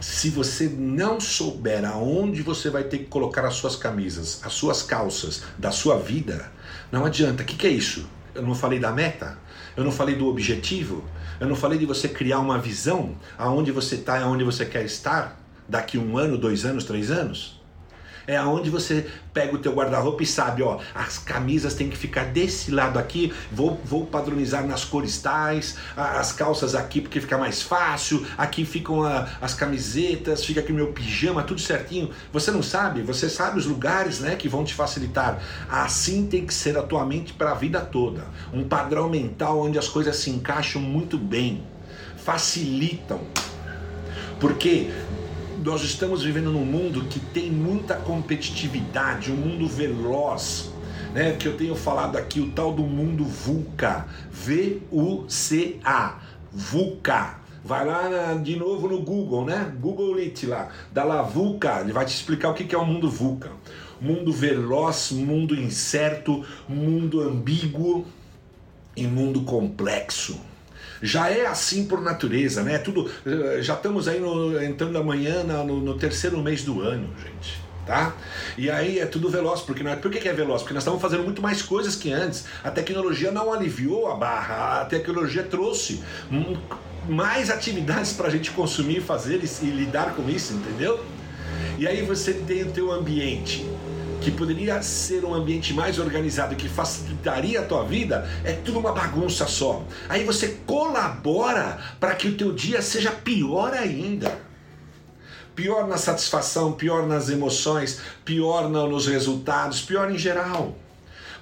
[0.00, 4.82] Se você não souber aonde você vai ter que colocar as suas camisas, as suas
[4.82, 6.52] calças da sua vida,
[6.94, 7.42] não adianta.
[7.42, 8.08] O que, que é isso?
[8.34, 9.36] Eu não falei da meta?
[9.76, 11.04] Eu não falei do objetivo?
[11.40, 14.84] Eu não falei de você criar uma visão aonde você está e aonde você quer
[14.84, 17.53] estar daqui um ano, dois anos, três anos?
[18.26, 22.26] É aonde você pega o teu guarda-roupa e sabe, ó, as camisas têm que ficar
[22.26, 27.60] desse lado aqui, vou, vou padronizar nas cores tais, as calças aqui porque fica mais
[27.60, 32.10] fácil, aqui ficam a, as camisetas, fica aqui meu pijama, tudo certinho.
[32.32, 35.42] Você não sabe, você sabe os lugares, né, que vão te facilitar.
[35.68, 38.24] Assim tem que ser a tua mente para a vida toda.
[38.52, 41.62] Um padrão mental onde as coisas se encaixam muito bem,
[42.16, 43.20] facilitam.
[44.40, 44.90] Porque
[45.64, 50.70] nós estamos vivendo num mundo que tem muita competitividade, um mundo veloz,
[51.14, 51.32] né?
[51.32, 56.18] Que eu tenho falado aqui, o tal do mundo VUCA, V-U-C-A,
[56.52, 57.38] VUCA.
[57.64, 59.72] Vai lá de novo no Google, né?
[59.80, 63.08] Google It lá, da lá VUCA, ele vai te explicar o que é o mundo
[63.08, 63.50] VUCA.
[63.98, 68.04] Mundo veloz, mundo incerto, mundo ambíguo
[68.94, 70.38] e mundo complexo
[71.04, 72.78] já é assim por natureza, né?
[72.78, 77.64] Tudo, eh, já estamos aí no, entrando amanhã no, no terceiro mês do ano, gente
[77.84, 78.14] tá?
[78.56, 80.62] E aí é tudo veloz, porque não é, por que é veloz?
[80.62, 82.46] Porque nós estamos fazendo muito mais coisas que antes.
[82.62, 86.02] A tecnologia não aliviou a barra, a tecnologia trouxe
[87.06, 91.04] mais atividades para a gente consumir, fazer e, e lidar com isso, entendeu?
[91.78, 93.68] E aí você tem o teu ambiente
[94.24, 98.92] que poderia ser um ambiente mais organizado, que facilitaria a tua vida, é tudo uma
[98.92, 99.84] bagunça só.
[100.08, 104.40] Aí você colabora para que o teu dia seja pior ainda.
[105.54, 110.74] Pior na satisfação, pior nas emoções, pior nos resultados, pior em geral.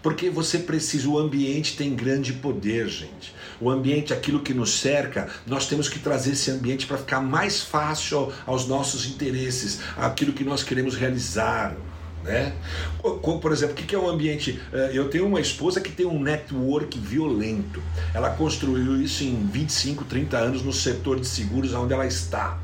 [0.02, 3.32] Porque você precisa, o ambiente tem grande poder, gente.
[3.60, 7.62] O ambiente, aquilo que nos cerca, nós temos que trazer esse ambiente para ficar mais
[7.62, 11.76] fácil aos nossos interesses, aquilo que nós queremos realizar.
[12.24, 12.52] Né?
[13.00, 14.61] Por exemplo, o que é um ambiente?
[14.72, 17.83] Eh, eu tenho uma esposa que tem um network violento.
[18.14, 22.58] Ela construiu isso em 25, 30 anos no setor de seguros onde ela está.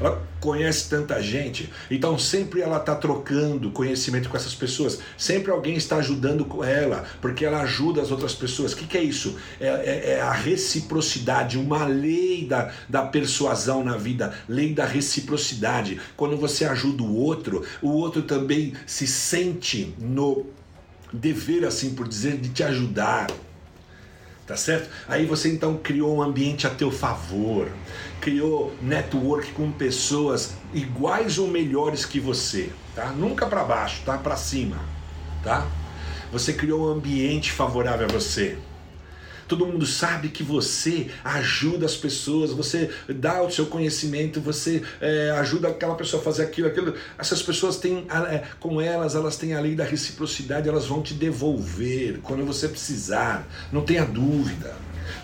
[0.00, 5.76] Ela conhece tanta gente, então sempre ela está trocando conhecimento com essas pessoas, sempre alguém
[5.76, 8.72] está ajudando com ela, porque ela ajuda as outras pessoas.
[8.72, 9.36] O que, que é isso?
[9.60, 16.00] É, é, é, a reciprocidade, uma lei da, da persuasão na vida, lei da reciprocidade.
[16.16, 20.46] Quando você ajuda o outro, o outro também se sente no
[21.12, 23.26] dever, assim por dizer, de te ajudar
[24.46, 24.88] tá certo?
[25.08, 27.68] Aí você então criou um ambiente a teu favor,
[28.20, 33.06] criou network com pessoas iguais ou melhores que você, tá?
[33.06, 34.18] Nunca para baixo, tá?
[34.18, 34.78] Para cima,
[35.42, 35.66] tá?
[36.32, 38.58] Você criou um ambiente favorável a você.
[39.48, 45.30] Todo mundo sabe que você ajuda as pessoas, você dá o seu conhecimento, você é,
[45.38, 46.94] ajuda aquela pessoa a fazer aquilo, aquilo.
[47.16, 51.14] Essas pessoas têm, é, com elas, elas têm a lei da reciprocidade, elas vão te
[51.14, 53.46] devolver quando você precisar.
[53.70, 54.74] Não tenha dúvida.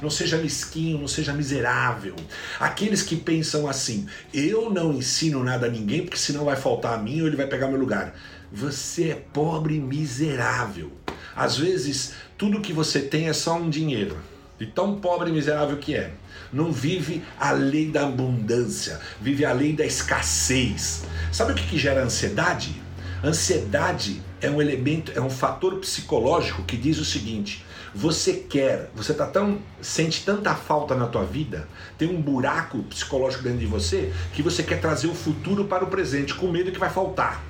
[0.00, 2.14] Não seja mesquinho, não seja miserável.
[2.58, 6.98] Aqueles que pensam assim, eu não ensino nada a ninguém porque senão vai faltar a
[6.98, 8.14] mim ou ele vai pegar meu lugar.
[8.52, 10.92] Você é pobre e miserável.
[11.34, 14.16] Às vezes, tudo que você tem é só um dinheiro.
[14.60, 16.12] E tão pobre e miserável que é.
[16.52, 21.02] Não vive a lei da abundância, vive a lei da escassez.
[21.32, 22.80] Sabe o que, que gera ansiedade?
[23.24, 27.64] Ansiedade é um elemento, é um fator psicológico que diz o seguinte:
[27.94, 33.44] você quer, você tá tão sente tanta falta na tua vida, tem um buraco psicológico
[33.44, 36.78] dentro de você que você quer trazer o futuro para o presente com medo que
[36.78, 37.42] vai faltar.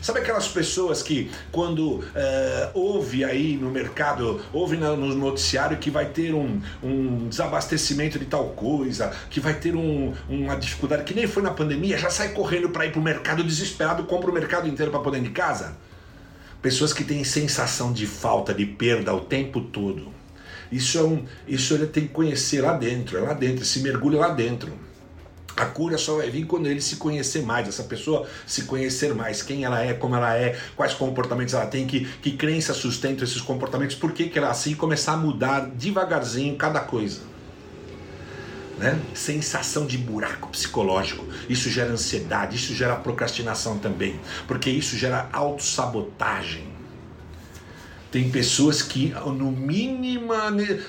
[0.00, 2.04] Sabe aquelas pessoas que, quando uh,
[2.72, 8.50] ouve aí no mercado, ouve no noticiário que vai ter um, um desabastecimento de tal
[8.50, 12.68] coisa, que vai ter um, uma dificuldade, que nem foi na pandemia, já sai correndo
[12.68, 15.76] para ir para o mercado desesperado, compra o mercado inteiro para poder ir de casa?
[16.60, 20.12] Pessoas que têm sensação de falta, de perda o tempo todo.
[20.70, 24.18] Isso é um, isso ele tem que conhecer lá dentro, é lá dentro, se mergulha
[24.18, 24.72] lá dentro.
[25.56, 29.42] A cura só vai vir quando ele se conhecer mais, essa pessoa se conhecer mais,
[29.42, 33.40] quem ela é, como ela é, quais comportamentos ela tem, que, que crença sustenta esses
[33.40, 37.37] comportamentos, por que, que ela assim, começar a mudar devagarzinho cada coisa.
[38.78, 38.96] Né?
[39.12, 46.78] Sensação de buraco psicológico, isso gera ansiedade, isso gera procrastinação também, porque isso gera autossabotagem.
[48.10, 50.32] Tem pessoas que no mínimo,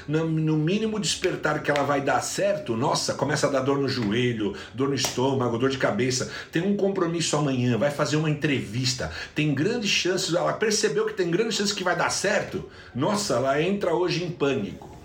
[0.08, 4.56] no mínimo despertar que ela vai dar certo, nossa, começa a dar dor no joelho,
[4.74, 6.32] dor no estômago, dor de cabeça.
[6.50, 9.12] Tem um compromisso amanhã, vai fazer uma entrevista.
[9.36, 12.70] Tem grandes chances, ela percebeu que tem grandes chances que vai dar certo.
[12.96, 14.98] Nossa, ela entra hoje em pânico.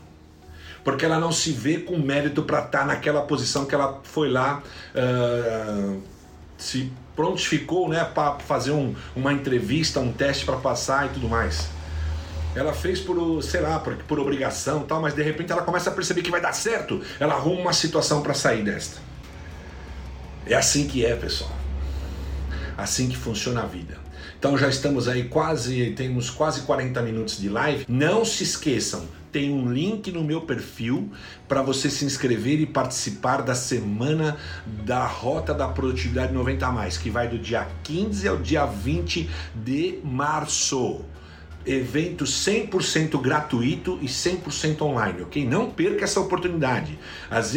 [0.85, 4.31] Porque ela não se vê com mérito para estar tá naquela posição que ela foi
[4.31, 4.63] lá,
[4.95, 6.03] uh,
[6.59, 11.69] se prontificou né, para fazer um, uma entrevista, um teste para passar e tudo mais
[12.55, 15.93] ela fez por, sei lá, por, por obrigação tal, mas de repente ela começa a
[15.93, 18.99] perceber que vai dar certo, ela arruma uma situação para sair desta.
[20.47, 21.51] É assim que é, pessoal.
[22.77, 23.99] Assim que funciona a vida.
[24.39, 27.85] Então já estamos aí quase, temos quase 40 minutos de live.
[27.89, 31.11] Não se esqueçam, tem um link no meu perfil
[31.49, 37.11] para você se inscrever e participar da semana da Rota da Produtividade 90 mais, que
[37.11, 41.05] vai do dia 15 ao dia 20 de março
[41.67, 45.45] evento 100% gratuito e 100% online, ok?
[45.45, 46.97] Não perca essa oportunidade.
[47.29, 47.57] As,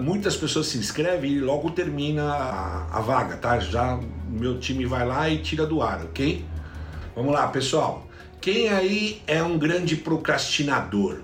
[0.00, 3.58] muitas pessoas se inscrevem e logo termina a, a vaga, tá?
[3.58, 4.00] Já
[4.30, 6.42] meu time vai lá e tira do ar, ok?
[7.14, 8.08] Vamos lá, pessoal.
[8.42, 11.20] Quem aí é um grande procrastinador?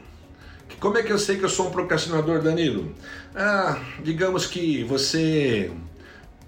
[0.78, 2.94] Como é que eu sei que eu sou um procrastinador, Danilo?
[3.34, 5.72] Ah, digamos que você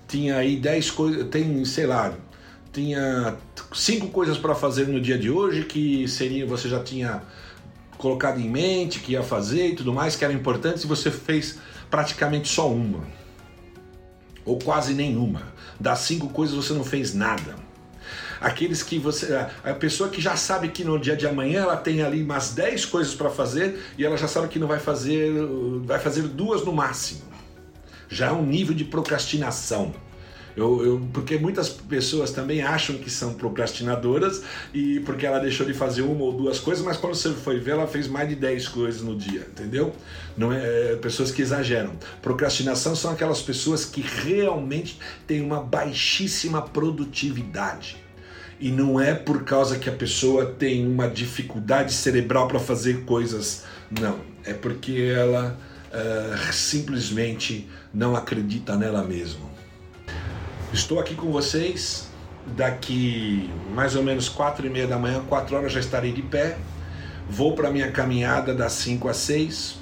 [0.07, 2.15] tinha aí 10 coisas, tem, sei lá,
[2.73, 3.37] tinha
[3.75, 7.21] cinco coisas para fazer no dia de hoje que seria você já tinha
[7.99, 11.59] colocado em mente que ia fazer e tudo mais que eram importantes e você fez
[11.91, 13.03] praticamente só uma
[14.45, 15.43] ou quase nenhuma
[15.81, 17.57] das cinco coisas você não fez nada
[18.41, 22.03] aqueles que você a pessoa que já sabe que no dia de amanhã ela tem
[22.03, 25.33] ali umas 10 coisas para fazer e ela já sabe que não vai fazer
[25.85, 27.23] vai fazer duas no máximo
[28.09, 29.95] já é um nível de procrastinação
[30.57, 34.43] eu, eu, porque muitas pessoas também acham que são procrastinadoras
[34.75, 37.73] e porque ela deixou de fazer uma ou duas coisas, mas quando você foi ver,
[37.73, 39.95] ela fez mais de 10 coisas no dia, entendeu?
[40.37, 41.93] Não é, é pessoas que exageram.
[42.21, 47.97] Procrastinação são aquelas pessoas que realmente têm uma baixíssima produtividade.
[48.61, 53.65] E não é por causa que a pessoa tem uma dificuldade cerebral para fazer coisas,
[53.91, 54.19] não.
[54.45, 55.59] É porque ela
[55.91, 59.49] uh, simplesmente não acredita nela mesma.
[60.73, 62.09] Estou aqui com vocês.
[62.57, 66.59] Daqui mais ou menos quatro e meia da manhã, quatro horas já estarei de pé.
[67.29, 69.79] Vou para minha caminhada das 5 às 6.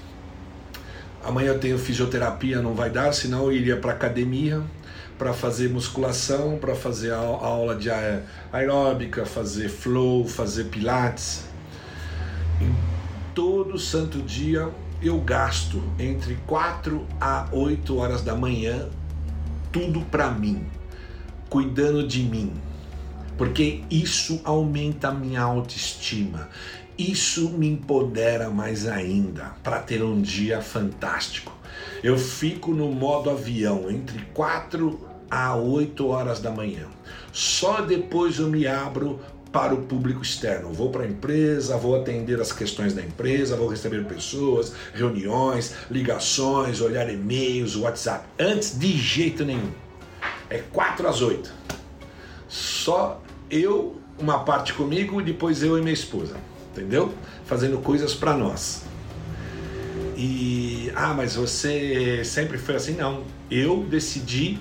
[1.25, 4.63] Amanhã eu tenho fisioterapia, não vai dar, senão eu iria para academia.
[5.19, 7.91] Para fazer musculação, para fazer a aula de
[8.53, 11.45] aeróbica, fazer flow, fazer pilates.
[13.35, 14.69] Todo santo dia
[15.03, 18.89] eu gasto entre 4 a 8 horas da manhã
[19.73, 20.67] tudo para mim,
[21.49, 22.53] cuidando de mim.
[23.37, 26.49] Porque isso aumenta a minha autoestima.
[26.99, 31.57] Isso me empodera mais ainda para ter um dia fantástico.
[32.03, 36.87] Eu fico no modo avião entre 4 a 8 horas da manhã.
[37.33, 39.21] Só depois eu me abro
[39.53, 40.73] para o público externo.
[40.73, 46.81] Vou para a empresa, vou atender as questões da empresa, vou receber pessoas, reuniões, ligações,
[46.81, 48.27] olhar e-mails, WhatsApp.
[48.39, 49.71] Antes, de jeito nenhum.
[50.51, 51.53] É 4 às 8.
[52.49, 56.37] Só eu, uma parte comigo depois eu e minha esposa.
[56.73, 57.13] Entendeu?
[57.45, 58.85] Fazendo coisas para nós.
[60.17, 62.95] E, ah, mas você sempre foi assim?
[62.95, 63.25] Não.
[63.51, 64.59] Eu decidi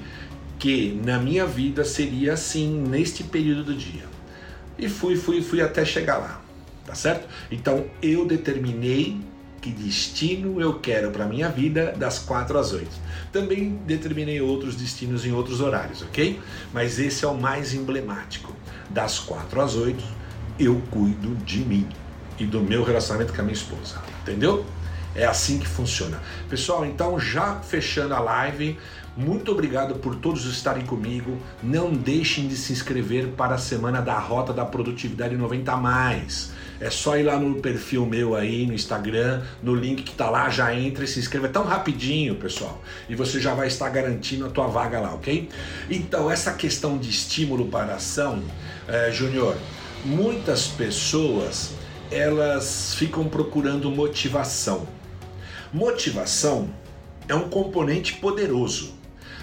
[0.59, 4.05] que na minha vida seria assim neste período do dia.
[4.77, 6.41] E fui, fui, fui até chegar lá,
[6.85, 7.27] tá certo?
[7.51, 9.19] Então eu determinei
[9.61, 12.87] que destino eu quero para minha vida das 4 às 8.
[13.31, 16.39] Também determinei outros destinos em outros horários, ok?
[16.73, 18.55] Mas esse é o mais emblemático.
[18.89, 20.03] Das 4 às 8
[20.59, 21.87] eu cuido de mim
[22.39, 24.65] e do meu relacionamento com a minha esposa, entendeu?
[25.15, 26.21] É assim que funciona.
[26.49, 28.77] Pessoal, então já fechando a live,
[29.17, 31.39] muito obrigado por todos estarem comigo.
[31.63, 36.51] Não deixem de se inscrever para a semana da Rota da Produtividade 90 mais.
[36.79, 40.47] É só ir lá no perfil meu aí no Instagram, no link que tá lá,
[40.51, 41.47] já entra e se inscreva.
[41.47, 42.79] É tão rapidinho, pessoal.
[43.09, 45.49] E você já vai estar garantindo a tua vaga lá, ok?
[45.89, 48.43] Então, essa questão de estímulo para ação,
[48.87, 49.57] é, Júnior,
[50.05, 51.71] muitas pessoas
[52.11, 54.87] elas ficam procurando motivação.
[55.73, 56.69] Motivação
[57.27, 58.96] é um componente poderoso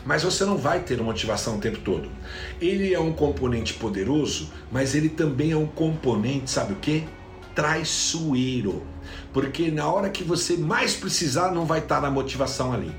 [0.04, 2.08] mas você não vai ter motivação o tempo todo.
[2.60, 7.04] Ele é um componente poderoso, mas ele também é um componente, sabe o que?
[7.54, 8.82] Traiçoeiro.
[9.32, 12.94] Porque na hora que você mais precisar, não vai estar a motivação ali.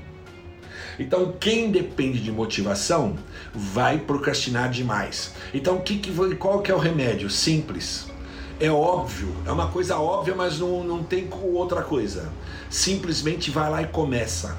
[0.98, 3.16] Então, quem depende de motivação
[3.54, 5.34] vai procrastinar demais.
[5.52, 7.28] Então, que que, qual que é o remédio?
[7.28, 8.06] Simples.
[8.58, 12.32] É óbvio, é uma coisa óbvia, mas não, não tem outra coisa.
[12.70, 14.56] Simplesmente vai lá e começa.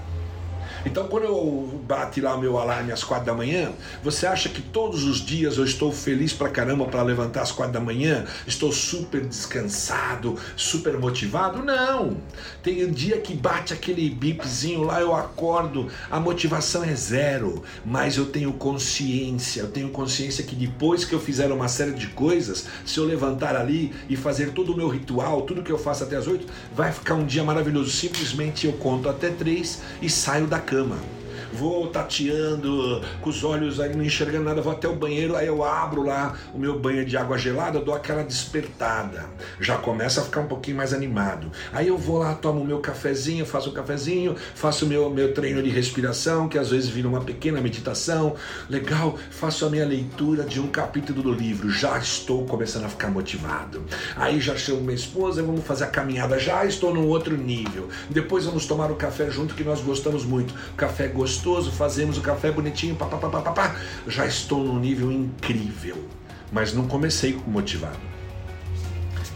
[0.87, 5.03] Então, quando eu bate lá meu alarme às quatro da manhã, você acha que todos
[5.03, 8.25] os dias eu estou feliz pra caramba para levantar às quatro da manhã?
[8.47, 11.61] Estou super descansado, super motivado?
[11.61, 12.15] Não!
[12.63, 18.15] Tem um dia que bate aquele bipzinho lá, eu acordo, a motivação é zero, mas
[18.15, 22.65] eu tenho consciência, eu tenho consciência que depois que eu fizer uma série de coisas,
[22.85, 26.15] se eu levantar ali e fazer todo o meu ritual, tudo que eu faço até
[26.15, 27.91] as oito, vai ficar um dia maravilhoso.
[27.91, 31.26] Simplesmente eu conto até três e saio da cama cama
[31.57, 35.63] vou tateando, com os olhos aí não enxergando nada, vou até o banheiro, aí eu
[35.63, 39.25] abro lá o meu banho de água gelada, dou aquela despertada,
[39.59, 41.51] já começa a ficar um pouquinho mais animado.
[41.73, 45.09] Aí eu vou lá, tomo o meu cafezinho, faço o um cafezinho, faço o meu,
[45.09, 48.35] meu treino de respiração, que às vezes vira uma pequena meditação,
[48.69, 53.09] legal, faço a minha leitura de um capítulo do livro, já estou começando a ficar
[53.09, 53.83] motivado.
[54.15, 57.89] Aí já chamo minha esposa, vamos fazer a caminhada, já estou num outro nível.
[58.11, 60.53] Depois vamos tomar o café junto que nós gostamos muito.
[60.75, 63.75] Café gostoso gostoso, fazemos o café bonitinho, papapá.
[64.05, 66.05] Já estou num nível incrível,
[66.51, 67.97] mas não comecei com motivado.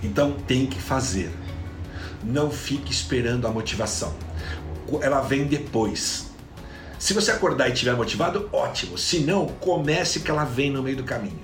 [0.03, 1.31] Então tem que fazer.
[2.23, 4.13] Não fique esperando a motivação.
[5.01, 6.29] Ela vem depois.
[6.99, 8.97] Se você acordar e estiver motivado, ótimo.
[8.97, 11.39] Se não, comece que ela vem no meio do caminho.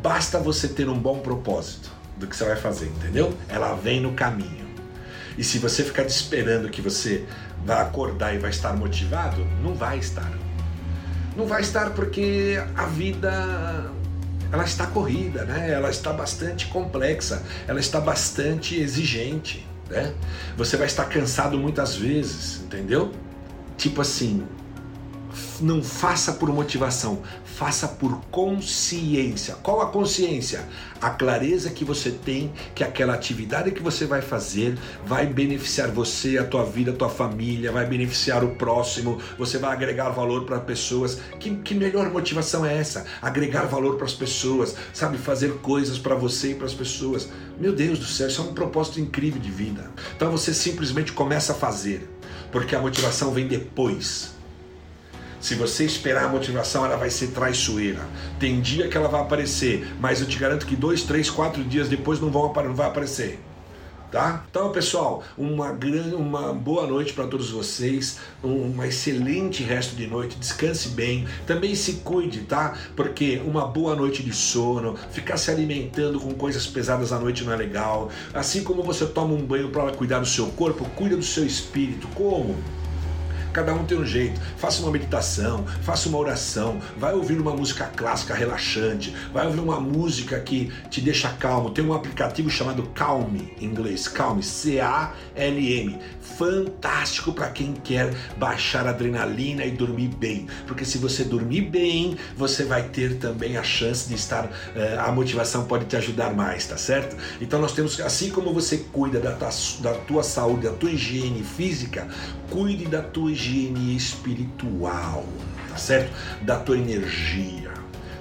[0.00, 3.34] Basta você ter um bom propósito do que você vai fazer, entendeu?
[3.48, 4.68] Ela vem no caminho.
[5.36, 7.26] E se você ficar esperando que você
[7.64, 9.44] vai acordar e vai estar motivado?
[9.62, 10.30] Não vai estar.
[11.36, 13.92] Não vai estar porque a vida
[14.50, 15.70] ela está corrida, né?
[15.70, 20.12] Ela está bastante complexa, ela está bastante exigente, né?
[20.56, 23.12] Você vai estar cansado muitas vezes, entendeu?
[23.76, 24.46] Tipo assim,
[25.60, 27.22] não faça por motivação,
[27.58, 29.56] faça por consciência.
[29.64, 30.64] Qual a consciência?
[31.02, 36.38] A clareza que você tem que aquela atividade que você vai fazer vai beneficiar você,
[36.38, 40.60] a tua vida, a tua família, vai beneficiar o próximo, você vai agregar valor para
[40.60, 41.20] pessoas.
[41.40, 43.04] Que, que melhor motivação é essa?
[43.20, 45.18] Agregar valor para as pessoas, sabe?
[45.18, 47.28] Fazer coisas para você e para as pessoas.
[47.58, 49.90] Meu Deus do céu, isso é um propósito incrível de vida.
[50.14, 52.08] Então você simplesmente começa a fazer,
[52.52, 54.37] porque a motivação vem depois.
[55.40, 58.00] Se você esperar a motivação, ela vai ser traiçoeira.
[58.40, 61.88] Tem dia que ela vai aparecer, mas eu te garanto que dois, três, quatro dias
[61.88, 63.38] depois não, vão, não vai aparecer.
[64.10, 64.44] tá?
[64.50, 70.36] Então, pessoal, uma grande, uma boa noite para todos vocês, um excelente resto de noite,
[70.36, 72.76] descanse bem, também se cuide, tá?
[72.96, 77.52] Porque uma boa noite de sono, ficar se alimentando com coisas pesadas à noite não
[77.52, 78.10] é legal.
[78.34, 82.08] Assim como você toma um banho para cuidar do seu corpo, cuida do seu espírito.
[82.08, 82.56] Como?
[83.52, 84.40] Cada um tem um jeito.
[84.56, 89.80] Faça uma meditação, faça uma oração, vai ouvir uma música clássica relaxante, vai ouvir uma
[89.80, 91.70] música que te deixa calmo.
[91.70, 95.98] Tem um aplicativo chamado Calm, em inglês, Calm, C-A-L-M.
[96.20, 100.46] Fantástico para quem quer baixar adrenalina e dormir bem.
[100.66, 104.48] Porque se você dormir bem, você vai ter também a chance de estar.
[104.76, 107.16] Eh, a motivação pode te ajudar mais, tá certo?
[107.40, 109.38] Então nós temos, assim como você cuida da
[109.80, 112.06] da tua saúde, da tua higiene física,
[112.50, 115.24] cuide da tua higiene espiritual,
[115.68, 116.10] tá certo?
[116.42, 117.68] Da tua energia.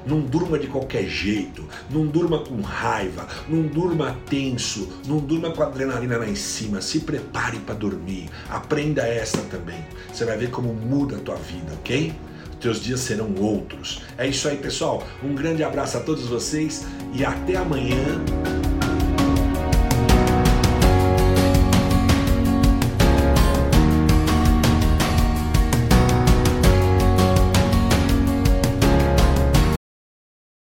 [0.05, 5.61] Não durma de qualquer jeito, não durma com raiva, não durma tenso, não durma com
[5.61, 6.79] a adrenalina lá em cima.
[6.79, 8.29] Se prepare para dormir.
[8.49, 9.83] Aprenda essa também.
[10.13, 12.13] Você vai ver como muda a tua vida, ok?
[12.61, 14.01] Teus dias serão outros.
[14.17, 15.05] É isso aí, pessoal.
[15.21, 17.97] Um grande abraço a todos vocês e até amanhã